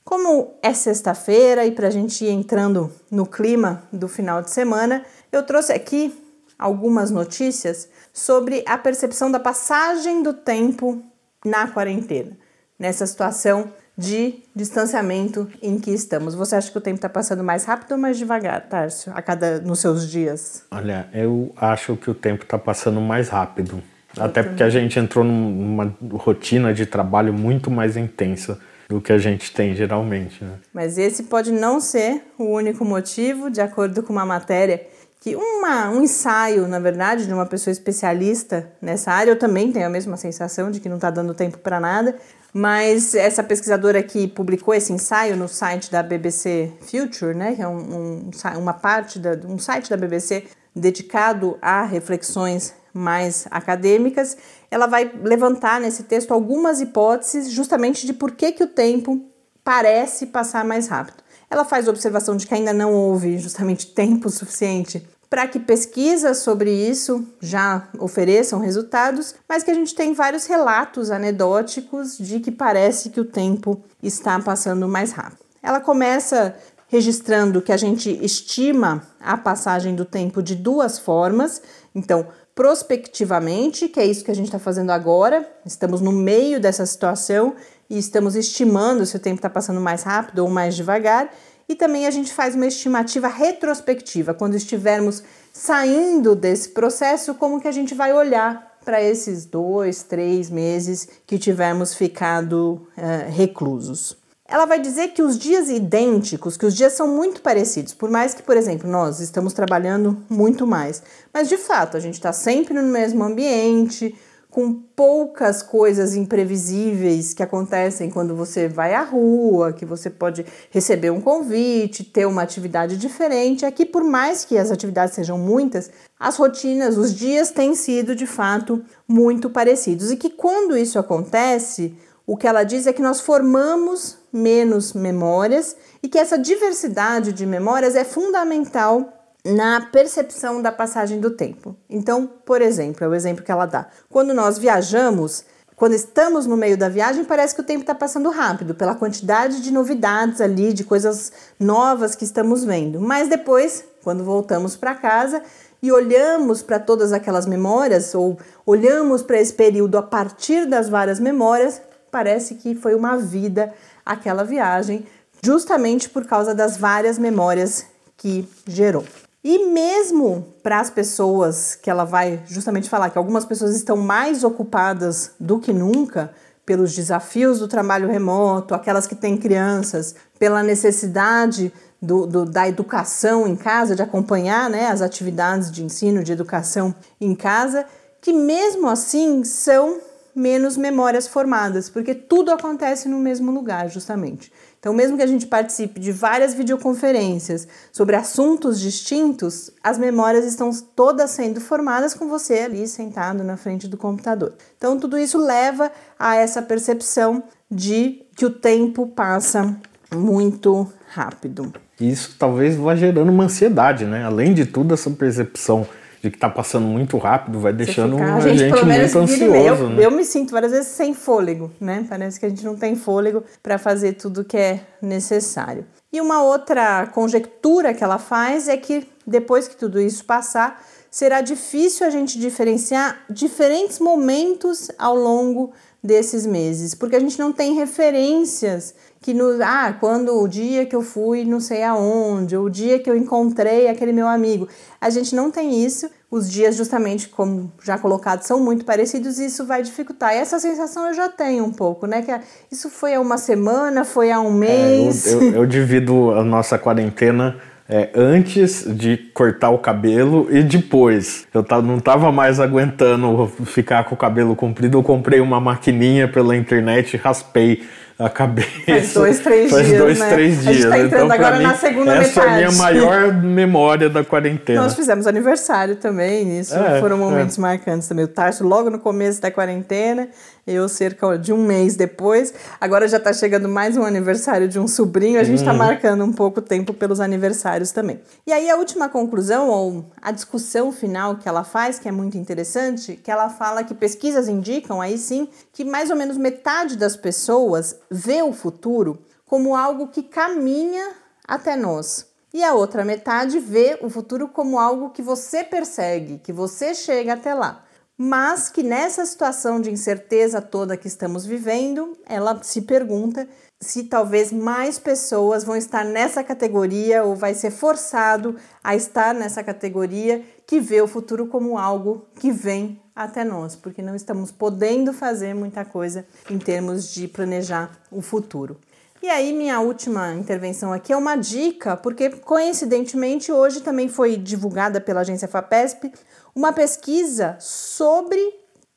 Como 0.04 0.56
é 0.62 0.74
sexta-feira 0.74 1.66
e 1.66 1.72
para 1.72 1.88
a 1.88 1.92
gente 1.92 2.26
ir 2.26 2.30
entrando 2.30 2.92
no 3.10 3.26
clima 3.26 3.84
do 3.94 4.08
final 4.08 4.42
de 4.42 4.52
semana, 4.52 5.06
eu 5.32 5.44
trouxe 5.44 5.72
aqui 5.72 6.14
algumas 6.58 7.12
notícias 7.12 7.88
sobre 8.14 8.64
a 8.68 8.78
percepção 8.78 9.32
da 9.32 9.40
passagem 9.40 10.22
do 10.22 10.34
tempo 10.34 11.02
na 11.46 11.68
quarentena, 11.68 12.38
nessa 12.78 13.06
situação 13.08 13.72
de 13.98 14.44
distanciamento 14.56 15.48
em 15.62 15.80
que 15.80 15.92
estamos. 15.92 16.34
Você 16.34 16.56
acha 16.56 16.72
que 16.72 16.78
o 16.78 16.82
tempo 16.82 16.96
está 16.96 17.10
passando 17.10 17.44
mais 17.44 17.66
rápido 17.66 17.94
ou 17.94 17.98
mais 17.98 18.18
devagar, 18.18 18.68
Tárcio, 18.68 19.12
a 19.16 19.22
cada 19.22 19.60
nos 19.60 19.80
seus 19.80 20.10
dias? 20.10 20.64
Olha, 20.72 21.10
eu 21.14 21.54
acho 21.56 21.96
que 21.96 22.10
o 22.10 22.14
tempo 22.14 22.44
está 22.44 22.58
passando 22.58 23.00
mais 23.00 23.30
rápido. 23.30 23.82
Até 24.18 24.44
porque 24.44 24.64
a 24.64 24.70
gente 24.70 25.00
entrou 25.00 25.24
numa 25.24 25.94
rotina 26.14 26.74
de 26.74 26.86
trabalho 26.86 27.34
muito 27.34 27.72
mais 27.72 27.96
intensa 27.96 28.60
do 28.90 29.00
que 29.00 29.14
a 29.14 29.18
gente 29.18 29.54
tem 29.54 29.74
geralmente. 29.74 30.44
Né? 30.44 30.56
Mas 30.74 30.98
esse 30.98 31.24
pode 31.24 31.52
não 31.52 31.80
ser 31.80 32.22
o 32.38 32.46
único 32.46 32.84
motivo, 32.84 33.50
de 33.50 33.62
acordo 33.62 34.04
com 34.04 34.12
uma 34.12 34.26
matéria 34.26 34.86
que 35.22 35.36
uma, 35.36 35.88
um 35.92 36.02
ensaio, 36.02 36.68
na 36.68 36.80
verdade, 36.80 37.28
de 37.28 37.34
uma 37.34 37.46
pessoa 37.46 37.72
especialista 37.72 38.72
nessa 38.82 39.12
área, 39.12 39.32
eu 39.32 39.38
também 39.38 39.72
tenho 39.72 39.86
a 39.86 39.90
mesma 39.90 40.18
sensação 40.18 40.72
de 40.72 40.80
que 40.80 40.90
não 40.90 40.96
está 40.96 41.12
dando 41.12 41.36
tempo 41.36 41.60
para 41.60 41.80
nada, 41.80 42.16
mas 42.52 43.14
essa 43.14 43.44
pesquisadora 43.44 44.02
que 44.02 44.28
publicou 44.28 44.74
esse 44.74 44.92
ensaio 44.92 45.38
no 45.38 45.48
site 45.48 45.92
da 45.92 46.02
BBC 46.02 46.74
Future, 46.82 47.36
né, 47.36 47.54
que 47.54 47.62
é 47.62 47.68
um, 47.68 47.78
um 47.78 48.32
uma 48.58 48.74
parte 48.74 49.20
da, 49.20 49.40
um 49.48 49.60
site 49.60 49.92
da 49.92 49.96
BBC 49.96 50.46
dedicado 50.76 51.58
a 51.62 51.84
reflexões 51.84 52.74
mais 52.94 53.48
acadêmicas, 53.50 54.38
ela 54.70 54.86
vai 54.88 55.12
levantar 55.24 55.80
nesse 55.80 56.04
texto 56.04 56.34
algumas 56.34 56.82
hipóteses 56.82 57.52
justamente 57.52 58.06
de 58.06 58.14
por 58.14 58.32
que, 58.32 58.52
que 58.52 58.64
o 58.64 58.68
tempo 58.68 59.22
parece 59.64 60.28
passar 60.28 60.66
mais 60.66 60.88
rápido. 60.88 61.24
Ela 61.50 61.66
faz 61.66 61.88
observação 61.88 62.36
de 62.38 62.48
que 62.48 62.54
ainda 62.54 62.74
não 62.74 62.94
houve 62.94 63.38
justamente 63.38 63.88
tempo 63.94 64.30
suficiente 64.30 65.06
para 65.30 65.48
que 65.48 65.60
pesquisas 65.60 66.40
sobre 66.40 66.70
isso 66.70 67.26
já 67.40 67.88
ofereçam 67.98 68.60
resultados, 68.60 69.34
mas 69.48 69.64
que 69.64 69.72
a 69.72 69.74
gente 69.74 69.96
tem 69.96 70.14
vários 70.14 70.46
relatos 70.46 71.10
anedóticos 71.10 72.18
de 72.18 72.42
que 72.42 72.52
parece 72.52 73.10
que 73.10 73.20
o 73.22 73.24
tempo 73.24 73.82
está 74.04 74.38
passando 74.42 74.90
mais 74.90 75.14
rápido. 75.14 75.40
Ela 75.64 75.80
começa 75.80 76.54
registrando 76.92 77.62
que 77.62 77.72
a 77.72 77.78
gente 77.78 78.10
estima 78.22 79.02
a 79.18 79.38
passagem 79.38 79.96
do 79.96 80.04
tempo 80.04 80.44
de 80.44 80.56
duas 80.56 81.00
formas. 81.00 81.62
Então, 81.96 82.28
prospectivamente, 82.54 83.88
que 83.88 83.98
é 83.98 84.06
isso 84.06 84.26
que 84.26 84.30
a 84.30 84.36
gente 84.36 84.48
está 84.48 84.60
fazendo 84.60 84.90
agora, 84.90 85.50
estamos 85.66 86.02
no 86.02 86.12
meio 86.12 86.60
dessa 86.60 86.86
situação 86.86 87.56
e 87.90 87.98
estamos 87.98 88.36
estimando 88.36 89.06
se 89.06 89.16
o 89.16 89.20
tempo 89.20 89.38
está 89.38 89.50
passando 89.50 89.80
mais 89.80 90.04
rápido 90.04 90.40
ou 90.40 90.50
mais 90.50 90.76
devagar. 90.76 91.34
E 91.70 91.76
também 91.76 92.06
a 92.06 92.12
gente 92.12 92.34
faz 92.34 92.56
uma 92.56 92.68
estimativa 92.68 93.30
retrospectiva, 93.30 94.34
quando 94.34 94.56
estivermos 94.56 95.24
saindo 95.54 96.36
desse 96.36 96.70
processo, 96.70 97.36
como 97.36 97.62
que 97.62 97.70
a 97.70 97.72
gente 97.72 97.96
vai 97.96 98.12
olhar 98.12 98.80
para 98.84 99.02
esses 99.02 99.46
dois, 99.46 100.04
três 100.04 100.50
meses 100.50 101.08
que 101.26 101.40
tivermos 101.40 101.94
ficado 101.94 102.86
uh, 102.98 103.32
reclusos 103.32 104.21
ela 104.52 104.66
vai 104.66 104.82
dizer 104.82 105.14
que 105.14 105.22
os 105.22 105.40
dias 105.40 105.70
idênticos, 105.70 106.58
que 106.58 106.66
os 106.66 106.76
dias 106.76 106.92
são 106.92 107.08
muito 107.08 107.42
parecidos, 107.42 107.94
por 107.94 108.10
mais 108.10 108.34
que, 108.34 108.44
por 108.44 108.58
exemplo, 108.58 108.90
nós 108.90 109.22
estamos 109.22 109.54
trabalhando 109.54 110.18
muito 110.30 110.68
mais. 110.68 111.02
Mas 111.34 111.48
de 111.48 111.58
fato, 111.58 111.96
a 111.96 112.02
gente 112.02 112.16
está 112.16 112.34
sempre 112.34 112.74
no 112.74 112.84
mesmo 112.84 113.24
ambiente, 113.24 114.14
com 114.50 114.74
poucas 114.74 115.64
coisas 115.64 116.14
imprevisíveis 116.16 117.34
que 117.34 117.42
acontecem 117.42 118.10
quando 118.10 118.36
você 118.36 118.68
vai 118.68 118.94
à 118.94 119.02
rua, 119.02 119.72
que 119.72 119.86
você 119.86 120.10
pode 120.10 120.46
receber 120.70 121.12
um 121.12 121.22
convite, 121.22 122.04
ter 122.04 122.26
uma 122.28 122.42
atividade 122.42 122.98
diferente. 122.98 123.66
Aqui, 123.66 123.86
por 123.86 124.04
mais 124.04 124.44
que 124.44 124.58
as 124.58 124.70
atividades 124.70 125.16
sejam 125.16 125.38
muitas, 125.38 125.90
as 126.20 126.36
rotinas, 126.36 126.98
os 126.98 127.16
dias 127.16 127.52
têm 127.52 127.74
sido 127.74 128.14
de 128.14 128.28
fato 128.28 128.84
muito 129.08 129.50
parecidos. 129.50 130.12
E 130.12 130.18
que 130.18 130.30
quando 130.30 130.78
isso 130.78 131.00
acontece, 131.00 131.96
o 132.28 132.36
que 132.36 132.46
ela 132.46 132.66
diz 132.66 132.86
é 132.86 132.92
que 132.92 133.02
nós 133.02 133.22
formamos 133.22 134.20
menos 134.32 134.94
memórias 134.94 135.76
e 136.02 136.08
que 136.08 136.18
essa 136.18 136.38
diversidade 136.38 137.34
de 137.34 137.46
memórias 137.46 137.96
é 137.96 138.04
fundamental 138.04 139.22
na 139.44 139.82
percepção 139.92 140.62
da 140.62 140.72
passagem 140.72 141.20
do 141.20 141.32
tempo. 141.32 141.76
Então, 141.90 142.30
por 142.46 142.62
exemplo, 142.62 143.04
é 143.04 143.08
o 143.08 143.16
exemplo 143.16 143.44
que 143.44 143.52
ela 143.52 143.66
dá. 143.66 143.88
Quando 144.10 144.34
nós 144.34 144.58
viajamos, 144.58 145.44
quando 145.76 145.94
estamos 145.94 146.46
no 146.46 146.56
meio 146.56 146.78
da 146.78 146.88
viagem, 146.88 147.26
parece 147.26 147.56
que 147.56 147.62
o 147.62 147.64
tempo 147.64 147.82
está 147.82 147.96
passando 147.96 148.30
rápido, 148.30 148.76
pela 148.76 148.94
quantidade 148.94 149.62
de 149.62 149.72
novidades 149.72 150.40
ali, 150.40 150.74
de 150.74 150.84
coisas 150.84 151.32
novas 151.60 152.16
que 152.16 152.24
estamos 152.24 152.64
vendo. 152.64 153.02
Mas 153.02 153.28
depois, 153.28 153.84
quando 154.04 154.24
voltamos 154.24 154.76
para 154.76 154.94
casa 154.94 155.42
e 155.82 155.92
olhamos 155.92 156.62
para 156.62 156.78
todas 156.78 157.12
aquelas 157.12 157.48
memórias, 157.48 158.14
ou 158.14 158.38
olhamos 158.64 159.24
para 159.24 159.42
esse 159.42 159.54
período 159.54 159.98
a 159.98 160.04
partir 160.04 160.68
das 160.68 160.88
várias 160.88 161.20
memórias, 161.20 161.82
parece 162.12 162.56
que 162.56 162.76
foi 162.76 162.94
uma 162.94 163.18
vida 163.18 163.74
aquela 164.06 164.44
viagem, 164.44 165.06
justamente 165.44 166.10
por 166.10 166.26
causa 166.26 166.54
das 166.54 166.78
várias 166.78 167.18
memórias 167.18 167.86
que 168.18 168.48
gerou. 168.68 169.06
E 169.44 169.66
mesmo 169.66 170.54
para 170.62 170.80
as 170.80 170.92
pessoas 170.92 171.74
que 171.74 171.90
ela 171.90 172.04
vai 172.04 172.44
justamente 172.46 172.90
falar 172.90 173.10
que 173.10 173.18
algumas 173.18 173.44
pessoas 173.44 173.76
estão 173.76 173.98
mais 173.98 174.44
ocupadas 174.44 175.32
do 175.40 175.60
que 175.60 175.74
nunca 175.74 176.32
pelos 176.64 176.94
desafios 176.94 177.60
do 177.60 177.68
trabalho 177.68 178.08
remoto, 178.08 178.76
aquelas 178.76 179.08
que 179.08 179.16
têm 179.16 179.36
crianças, 179.36 180.16
pela 180.38 180.62
necessidade 180.62 181.74
do, 182.00 182.28
do, 182.28 182.46
da 182.46 182.68
educação 182.68 183.48
em 183.48 183.56
casa, 183.56 183.96
de 183.96 184.02
acompanhar 184.02 184.70
né, 184.70 184.88
as 184.88 185.02
atividades 185.02 185.72
de 185.72 185.84
ensino, 185.84 186.24
de 186.24 186.32
educação 186.32 186.94
em 187.20 187.34
casa, 187.34 187.86
que 188.22 188.32
mesmo 188.32 188.88
assim 188.88 189.44
são 189.44 190.00
menos 190.36 190.78
memórias 190.78 191.28
formadas, 191.28 191.90
porque 191.90 192.14
tudo 192.14 192.52
acontece 192.52 193.08
no 193.08 193.18
mesmo 193.18 193.52
lugar, 193.52 193.90
justamente. 193.90 194.52
Então, 194.80 194.94
mesmo 194.94 195.16
que 195.16 195.24
a 195.24 195.28
gente 195.28 195.46
participe 195.46 196.00
de 196.00 196.12
várias 196.12 196.54
videoconferências 196.54 197.68
sobre 197.92 198.16
assuntos 198.16 198.80
distintos, 198.80 199.70
as 199.84 199.98
memórias 199.98 200.44
estão 200.46 200.72
todas 200.96 201.32
sendo 201.32 201.62
formadas 201.62 202.14
com 202.14 202.28
você 202.28 202.60
ali 202.60 202.88
sentado 202.88 203.44
na 203.44 203.58
frente 203.58 203.88
do 203.88 203.96
computador. 203.96 204.54
Então, 204.78 204.98
tudo 204.98 205.18
isso 205.20 205.38
leva 205.38 205.92
a 206.18 206.36
essa 206.36 206.62
percepção 206.62 207.44
de 207.70 208.24
que 208.36 208.46
o 208.46 208.50
tempo 208.50 209.06
passa 209.08 209.76
muito 210.16 210.92
rápido. 211.08 211.72
Isso 212.00 212.36
talvez 212.40 212.76
vá 212.76 212.96
gerando 212.96 213.30
uma 213.30 213.44
ansiedade, 213.44 214.06
né? 214.06 214.24
Além 214.24 214.54
de 214.54 214.66
tudo, 214.66 214.94
essa 214.94 215.10
percepção 215.12 215.86
de 216.22 216.30
que 216.30 216.38
tá 216.38 216.50
passando 216.50 216.86
muito 216.86 217.18
rápido, 217.18 217.60
vai 217.60 217.74
deixando 217.74 218.16
ficar, 218.18 218.36
a 218.36 218.40
gente, 218.42 218.60
gente 218.60 218.86
muito 218.86 219.18
ansioso. 219.18 219.84
Eu, 219.84 219.90
né? 219.90 220.06
eu 220.06 220.12
me 220.12 220.24
sinto 220.24 220.52
várias 220.52 220.72
vezes 220.72 220.88
sem 220.88 221.14
fôlego, 221.14 221.72
né? 221.80 222.06
Parece 222.08 222.40
que 222.40 222.46
a 222.46 222.50
gente 222.50 222.64
não 222.64 222.76
tem 222.76 222.96
fôlego 222.96 223.44
para 223.64 223.78
fazer 223.80 224.14
tudo 224.14 224.44
que 224.44 224.56
é 224.56 224.82
necessário. 225.02 225.86
E 226.14 226.22
uma 226.22 226.44
outra 226.44 227.08
conjectura 227.08 227.94
que 227.94 228.04
ela 228.04 228.20
faz 228.20 228.68
é 228.68 228.78
que 228.78 229.08
depois 229.26 229.68
que 229.68 229.76
tudo 229.76 230.00
isso 230.00 230.24
passar, 230.26 230.84
será 231.10 231.42
difícil 231.42 232.06
a 232.06 232.10
gente 232.10 232.40
diferenciar 232.40 233.22
diferentes 233.30 234.00
momentos 234.00 234.92
ao 235.00 235.16
longo 235.16 235.72
desses 236.04 236.46
meses, 236.46 236.96
porque 236.96 237.16
a 237.16 237.20
gente 237.20 237.38
não 237.38 237.52
tem 237.52 237.74
referências 237.74 238.96
que 239.22 239.36
no 239.36 239.64
ah, 239.64 239.96
quando 240.00 240.42
o 240.42 240.48
dia 240.48 240.84
que 240.86 240.96
eu 240.96 241.04
fui 241.04 241.46
não 241.46 241.60
sei 241.60 241.84
aonde, 241.84 242.58
ou 242.58 242.66
o 242.66 242.70
dia 242.70 242.98
que 242.98 243.08
eu 243.10 243.16
encontrei 243.16 243.88
aquele 243.88 244.12
meu 244.12 244.28
amigo. 244.28 244.68
A 245.00 245.12
gente 245.12 245.36
não 245.36 245.52
tem 245.52 245.86
isso. 245.86 246.10
Os 246.30 246.50
dias, 246.50 246.76
justamente 246.76 247.28
como 247.28 247.72
já 247.84 247.98
colocado, 247.98 248.42
são 248.42 248.60
muito 248.60 248.86
parecidos 248.86 249.38
e 249.38 249.46
isso 249.46 249.66
vai 249.66 249.84
dificultar. 249.84 250.34
E 250.34 250.38
essa 250.38 250.60
sensação 250.60 251.08
eu 251.08 251.14
já 251.14 251.30
tenho 251.30 251.64
um 251.64 251.72
pouco, 251.72 252.08
né? 252.08 252.22
Que 252.22 252.32
isso 252.72 252.90
foi 252.90 253.14
há 253.14 253.20
uma 253.20 253.38
semana, 253.38 254.04
foi 254.04 254.32
há 254.32 254.40
um 254.40 254.52
mês. 254.52 255.28
É, 255.28 255.34
eu, 255.34 255.42
eu, 255.42 255.54
eu 255.56 255.66
divido 255.66 256.32
a 256.32 256.44
nossa 256.44 256.80
quarentena 256.80 257.58
é, 257.92 258.10
antes 258.16 258.86
de 258.88 259.18
cortar 259.34 259.70
o 259.70 259.78
cabelo 259.78 260.48
e 260.50 260.64
depois. 260.64 261.46
Eu 261.54 261.64
não 261.84 262.00
tava 262.00 262.32
mais 262.32 262.60
aguentando 262.60 263.52
ficar 263.66 264.06
com 264.06 264.16
o 264.16 264.18
cabelo 264.18 264.56
comprido, 264.56 264.98
eu 264.98 265.04
comprei 265.04 265.42
uma 265.42 265.60
maquininha 265.60 266.26
pela 266.28 266.56
internet, 266.56 267.18
raspei 267.18 267.84
a 268.26 268.30
cabeça. 268.30 268.70
Faz 268.86 269.14
dois, 269.14 269.40
três 269.40 269.72
faz 269.72 269.86
dias. 269.86 270.00
dois, 270.00 270.20
né? 270.20 270.30
três 270.30 270.62
dias. 270.62 270.68
A 270.68 270.74
gente 270.74 270.90
tá 270.90 271.00
entrando 271.00 271.26
então, 271.26 271.36
agora 271.36 271.58
mim, 271.58 271.64
na 271.64 271.76
segunda 271.76 272.16
essa 272.16 272.42
metade. 272.42 272.42
Essa 272.42 272.42
é 272.42 272.50
a 272.50 272.56
minha 272.58 272.72
maior 272.72 273.34
memória 273.34 274.10
da 274.10 274.24
quarentena. 274.24 274.82
Nós 274.82 274.94
fizemos 274.94 275.28
aniversário 275.28 275.96
também, 275.96 276.60
isso 276.60 276.76
é, 276.76 277.00
foram 277.00 277.18
momentos 277.18 277.58
é. 277.58 277.62
marcantes 277.62 278.08
também. 278.08 278.26
O 278.26 278.28
Tarso 278.28 278.64
logo 278.64 278.90
no 278.90 279.00
começo 279.00 279.42
da 279.42 279.50
quarentena, 279.52 280.30
eu 280.66 280.88
cerca 280.88 281.38
de 281.38 281.52
um 281.52 281.66
mês 281.66 281.96
depois. 281.96 282.54
Agora 282.80 283.08
já 283.08 283.20
tá 283.20 283.34
chegando 283.34 283.68
mais 283.68 283.98
um 283.98 284.04
aniversário 284.04 284.68
de 284.68 284.80
um 284.80 284.88
sobrinho, 284.88 285.40
a 285.40 285.44
gente 285.44 285.64
tá 285.64 285.72
uhum. 285.72 285.78
marcando 285.78 286.24
um 286.24 286.32
pouco 286.32 286.62
tempo 286.62 286.94
pelos 286.94 287.20
aniversários 287.20 287.92
também. 287.92 288.22
E 288.46 288.54
aí 288.54 288.70
a 288.70 288.76
última 288.76 289.10
conclusão, 289.10 289.70
ou 289.70 290.06
a 290.22 290.32
discussão 290.32 290.92
final 290.92 291.38
que 291.38 291.48
ela 291.48 291.64
faz, 291.64 292.00
que 292.00 292.08
é 292.08 292.12
muito 292.12 292.38
interessante, 292.38 293.16
que 293.16 293.32
ela 293.32 293.50
fala 293.50 293.84
que 293.84 293.94
pesquisas 293.94 294.48
indicam, 294.48 295.02
aí 295.02 295.18
sim, 295.18 295.48
que 295.74 295.84
mais 295.84 296.10
ou 296.10 296.16
menos 296.16 296.38
metade 296.38 296.98
das 296.98 297.16
pessoas 297.16 297.96
vê 298.10 298.42
o 298.42 298.54
futuro 298.54 299.20
como 299.46 299.76
algo 299.76 300.08
que 300.08 300.24
caminha 300.24 301.12
até 301.48 301.76
nós. 301.76 302.32
E 302.54 302.64
a 302.64 302.74
outra 302.74 303.06
metade 303.06 303.60
vê 303.60 303.98
o 304.02 304.10
futuro 304.10 304.48
como 304.48 304.78
algo 304.78 305.10
que 305.10 305.22
você 305.22 305.64
persegue, 305.64 306.38
que 306.40 306.52
você 306.52 306.94
chega 306.94 307.34
até 307.34 307.54
lá. 307.54 307.84
Mas 308.24 308.70
que 308.70 308.84
nessa 308.84 309.26
situação 309.26 309.82
de 309.82 309.90
incerteza 309.90 310.62
toda 310.62 310.96
que 310.96 311.08
estamos 311.08 311.44
vivendo, 311.44 312.16
ela 312.28 312.62
se 312.62 312.84
pergunta 312.84 313.48
se 313.80 314.04
talvez 314.04 314.52
mais 314.52 315.00
pessoas 315.00 315.64
vão 315.64 315.76
estar 315.76 316.06
nessa 316.06 316.44
categoria 316.44 317.24
ou 317.24 317.36
vai 317.36 317.56
ser 317.56 317.72
forçado 317.72 318.56
a 318.84 318.96
estar 318.96 319.34
nessa 319.34 319.64
categoria 319.64 320.46
que 320.68 320.80
vê 320.80 321.02
o 321.02 321.08
futuro 321.08 321.48
como 321.48 321.80
algo 321.80 322.28
que 322.36 322.52
vem 322.52 323.02
até 323.16 323.44
nós, 323.44 323.76
porque 323.76 324.04
não 324.04 324.14
estamos 324.14 324.52
podendo 324.52 325.12
fazer 325.12 325.56
muita 325.56 325.84
coisa 325.84 326.24
em 326.48 326.60
termos 326.60 327.12
de 327.12 327.28
planejar 327.28 327.90
o 328.12 328.22
futuro. 328.22 328.78
E 329.24 329.30
aí, 329.30 329.54
minha 329.54 329.80
última 329.80 330.34
intervenção 330.34 330.92
aqui 330.92 331.14
é 331.14 331.16
uma 331.16 331.36
dica, 331.36 331.96
porque 331.96 332.32
coincidentemente 332.32 333.52
hoje 333.52 333.82
também 333.82 334.10
foi 334.10 334.36
divulgada 334.36 335.00
pela 335.00 335.22
agência 335.22 335.48
FAPESP 335.48 336.12
uma 336.56 336.74
pesquisa 336.74 337.56
sobre 337.60 338.42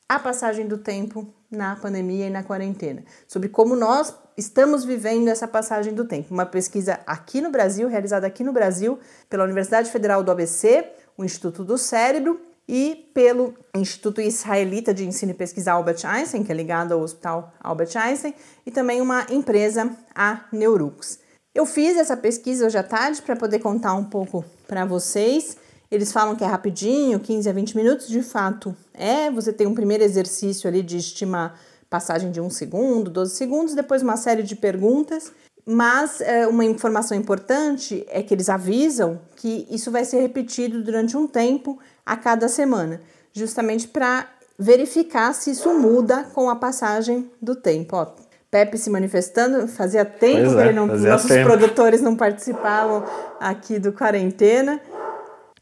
a 0.09 0.17
passagem 0.17 0.67
do 0.67 0.79
tempo 0.79 1.31
na 1.51 1.75
pandemia 1.75 2.25
e 2.25 2.31
na 2.31 2.41
quarentena, 2.41 3.03
sobre 3.27 3.49
como 3.49 3.75
nós 3.75 4.15
estamos 4.35 4.83
vivendo 4.83 5.27
essa 5.27 5.47
passagem 5.47 5.93
do 5.93 6.05
tempo. 6.05 6.33
Uma 6.33 6.45
pesquisa 6.47 6.99
aqui 7.05 7.39
no 7.39 7.51
Brasil, 7.51 7.87
realizada 7.87 8.25
aqui 8.25 8.43
no 8.43 8.51
Brasil 8.51 8.97
pela 9.29 9.43
Universidade 9.43 9.91
Federal 9.91 10.23
do 10.23 10.31
ABC, 10.31 10.87
o 11.15 11.23
Instituto 11.23 11.63
do 11.63 11.77
Cérebro 11.77 12.41
e 12.67 13.09
pelo 13.13 13.53
Instituto 13.75 14.21
Israelita 14.21 14.93
de 14.93 15.05
Ensino 15.05 15.31
e 15.31 15.35
Pesquisa 15.35 15.73
Albert 15.73 16.05
Einstein, 16.05 16.43
que 16.43 16.51
é 16.51 16.55
ligado 16.55 16.93
ao 16.93 17.01
Hospital 17.01 17.53
Albert 17.59 17.95
Einstein, 17.95 18.33
e 18.65 18.71
também 18.71 19.01
uma 19.01 19.25
empresa, 19.29 19.95
a 20.13 20.45
Neurux. 20.51 21.19
Eu 21.53 21.65
fiz 21.65 21.95
essa 21.95 22.17
pesquisa 22.17 22.65
hoje 22.65 22.77
à 22.77 22.83
tarde 22.83 23.21
para 23.21 23.35
poder 23.35 23.59
contar 23.59 23.93
um 23.93 24.03
pouco 24.03 24.43
para 24.67 24.83
vocês. 24.83 25.57
Eles 25.89 26.11
falam 26.11 26.35
que 26.35 26.43
é 26.43 26.47
rapidinho, 26.47 27.19
15 27.19 27.49
a 27.49 27.53
20 27.53 27.77
minutos, 27.77 28.07
de 28.07 28.21
fato 28.21 28.75
é. 28.93 29.29
Você 29.31 29.53
tem 29.53 29.67
um 29.67 29.75
primeiro 29.75 30.03
exercício 30.03 30.67
ali 30.67 30.81
de 30.81 30.97
estimar 30.97 31.57
passagem 31.89 32.31
de 32.31 32.41
um 32.41 32.49
segundo, 32.49 33.09
12 33.09 33.35
segundos, 33.35 33.75
depois 33.75 34.01
uma 34.01 34.17
série 34.17 34.43
de 34.43 34.55
perguntas. 34.55 35.31
Mas 35.65 36.21
é, 36.21 36.45
uma 36.45 36.63
informação 36.63 37.17
importante 37.17 38.05
é 38.09 38.21
que 38.21 38.33
eles 38.33 38.49
avisam 38.49 39.19
que 39.35 39.67
isso 39.69 39.89
vai 39.91 40.05
ser 40.05 40.21
repetido 40.21 40.83
durante 40.83 41.17
um 41.17 41.25
tempo 41.25 41.79
a 42.05 42.15
cada 42.15 42.47
semana, 42.47 43.01
justamente 43.33 43.87
para 43.87 44.29
verificar 44.57 45.33
se 45.33 45.51
isso 45.51 45.73
muda 45.73 46.23
com 46.33 46.49
a 46.49 46.55
passagem 46.55 47.29
do 47.41 47.55
tempo. 47.55 47.95
Ó, 47.95 48.05
Pepe 48.49 48.77
se 48.77 48.89
manifestando, 48.89 49.67
fazia 49.67 50.05
tempo 50.05 50.53
pois 50.53 50.53
que 50.53 50.69
é, 50.69 50.71
não, 50.71 50.87
nossos 50.87 51.27
tempo. 51.27 51.49
produtores 51.49 51.99
não 51.99 52.15
participavam 52.15 53.03
aqui 53.39 53.79
do 53.79 53.91
quarentena. 53.91 54.79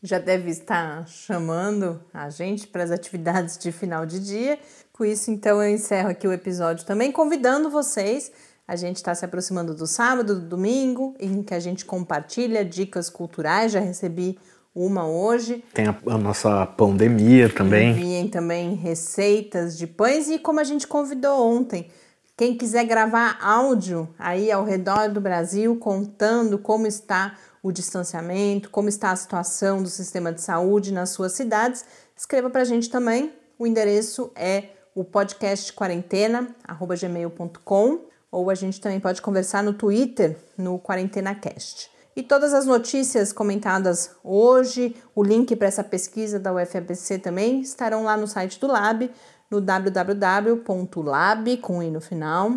Já 0.01 0.19
deve 0.19 0.51
estar 0.51 1.07
chamando 1.07 2.01
a 2.13 2.29
gente 2.29 2.67
para 2.67 2.83
as 2.83 2.91
atividades 2.91 3.57
de 3.57 3.71
final 3.71 4.05
de 4.05 4.19
dia. 4.19 4.59
Com 4.91 5.05
isso, 5.05 5.31
então, 5.31 5.63
eu 5.63 5.69
encerro 5.69 6.09
aqui 6.09 6.27
o 6.27 6.33
episódio 6.33 6.85
também, 6.85 7.11
convidando 7.11 7.69
vocês. 7.69 8.31
A 8.67 8.75
gente 8.75 8.97
está 8.97 9.13
se 9.13 9.23
aproximando 9.25 9.75
do 9.75 9.85
sábado, 9.85 10.35
do 10.35 10.47
domingo, 10.47 11.13
em 11.19 11.43
que 11.43 11.53
a 11.53 11.59
gente 11.59 11.83
compartilha 11.83 12.63
dicas 12.63 13.09
culturais. 13.09 13.73
Já 13.73 13.79
recebi 13.79 14.39
uma 14.73 15.05
hoje. 15.05 15.63
Tem 15.73 15.87
a, 15.87 15.97
a 16.07 16.17
nossa 16.17 16.65
pandemia 16.65 17.49
também. 17.49 17.91
Enviem 17.91 18.29
também 18.29 18.75
receitas 18.75 19.77
de 19.77 19.85
pães 19.85 20.29
e 20.29 20.39
como 20.39 20.61
a 20.61 20.63
gente 20.63 20.87
convidou 20.87 21.45
ontem. 21.45 21.89
Quem 22.35 22.57
quiser 22.57 22.83
gravar 22.85 23.37
áudio 23.41 24.09
aí 24.17 24.51
ao 24.51 24.63
redor 24.63 25.07
do 25.09 25.21
Brasil 25.21 25.75
contando 25.75 26.57
como 26.57 26.87
está 26.87 27.37
o 27.61 27.71
distanciamento, 27.71 28.71
como 28.71 28.89
está 28.89 29.11
a 29.11 29.15
situação 29.15 29.83
do 29.83 29.89
sistema 29.89 30.33
de 30.33 30.41
saúde 30.41 30.91
nas 30.91 31.11
suas 31.11 31.33
cidades, 31.33 31.85
escreva 32.17 32.49
para 32.49 32.61
a 32.61 32.65
gente 32.65 32.89
também. 32.89 33.31
O 33.59 33.67
endereço 33.67 34.31
é 34.35 34.69
o 34.95 35.03
podcast 35.03 35.71
quarentena@gmail.com 35.73 38.12
ou 38.33 38.49
a 38.49 38.55
gente 38.55 38.81
também 38.81 38.99
pode 38.99 39.21
conversar 39.21 39.61
no 39.61 39.73
Twitter 39.73 40.35
no 40.57 40.79
QuarentenaCast. 40.79 41.91
E 42.15 42.23
todas 42.23 42.51
as 42.51 42.65
notícias 42.65 43.31
comentadas 43.31 44.15
hoje, 44.23 44.95
o 45.13 45.23
link 45.23 45.55
para 45.55 45.67
essa 45.67 45.83
pesquisa 45.83 46.39
da 46.39 46.51
UFABC 46.51 47.19
também 47.19 47.61
estarão 47.61 48.03
lá 48.03 48.17
no 48.17 48.27
site 48.27 48.59
do 48.59 48.65
Lab, 48.65 49.09
no 49.51 49.61
www.lab 49.61 51.57
com 51.57 51.83
i 51.83 51.91
no 51.91 52.01
final, 52.01 52.55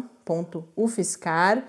.ufscar.br 0.75 1.63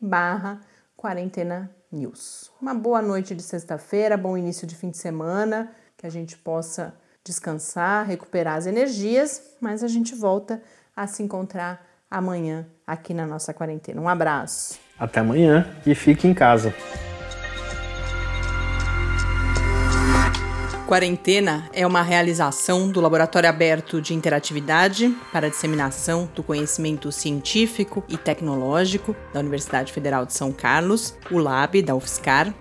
barra 0.00 0.60
quarentena 0.96 1.70
news. 1.92 2.50
Uma 2.60 2.72
boa 2.72 3.02
noite 3.02 3.34
de 3.34 3.42
sexta-feira, 3.42 4.16
bom 4.16 4.38
início 4.38 4.66
de 4.66 4.74
fim 4.74 4.88
de 4.88 4.96
semana, 4.96 5.70
que 5.98 6.06
a 6.06 6.10
gente 6.10 6.34
possa 6.38 6.94
descansar, 7.22 8.06
recuperar 8.06 8.56
as 8.56 8.66
energias, 8.66 9.42
mas 9.60 9.84
a 9.84 9.88
gente 9.88 10.14
volta 10.14 10.62
a 10.94 11.06
se 11.06 11.22
encontrar 11.22 11.95
amanhã 12.18 12.66
aqui 12.86 13.12
na 13.12 13.26
nossa 13.26 13.52
quarentena. 13.52 14.00
Um 14.00 14.08
abraço. 14.08 14.78
Até 14.98 15.20
amanhã 15.20 15.66
e 15.86 15.94
fique 15.94 16.26
em 16.26 16.34
casa. 16.34 16.74
Quarentena 20.86 21.68
é 21.72 21.84
uma 21.84 22.00
realização 22.00 22.88
do 22.88 23.00
Laboratório 23.00 23.48
Aberto 23.48 24.00
de 24.00 24.14
Interatividade 24.14 25.12
para 25.32 25.48
a 25.48 25.50
Disseminação 25.50 26.30
do 26.32 26.44
Conhecimento 26.44 27.10
Científico 27.10 28.04
e 28.08 28.16
Tecnológico 28.16 29.16
da 29.34 29.40
Universidade 29.40 29.92
Federal 29.92 30.24
de 30.24 30.32
São 30.32 30.52
Carlos, 30.52 31.16
o 31.28 31.38
LAB 31.38 31.82
da 31.82 31.96
UFSCar, 31.96 32.54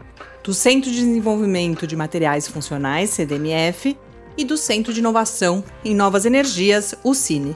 do 0.44 0.56
Centro 0.56 0.90
de 0.90 0.98
Desenvolvimento 0.98 1.86
de 1.86 1.96
Materiais 1.96 2.48
Funcionais, 2.48 3.12
CDMF, 3.12 3.96
e 4.36 4.44
do 4.44 4.58
Centro 4.58 4.92
de 4.92 5.00
Inovação 5.00 5.64
em 5.84 5.94
Novas 5.94 6.26
Energias, 6.26 6.96
o 7.04 7.14
CINE. 7.14 7.56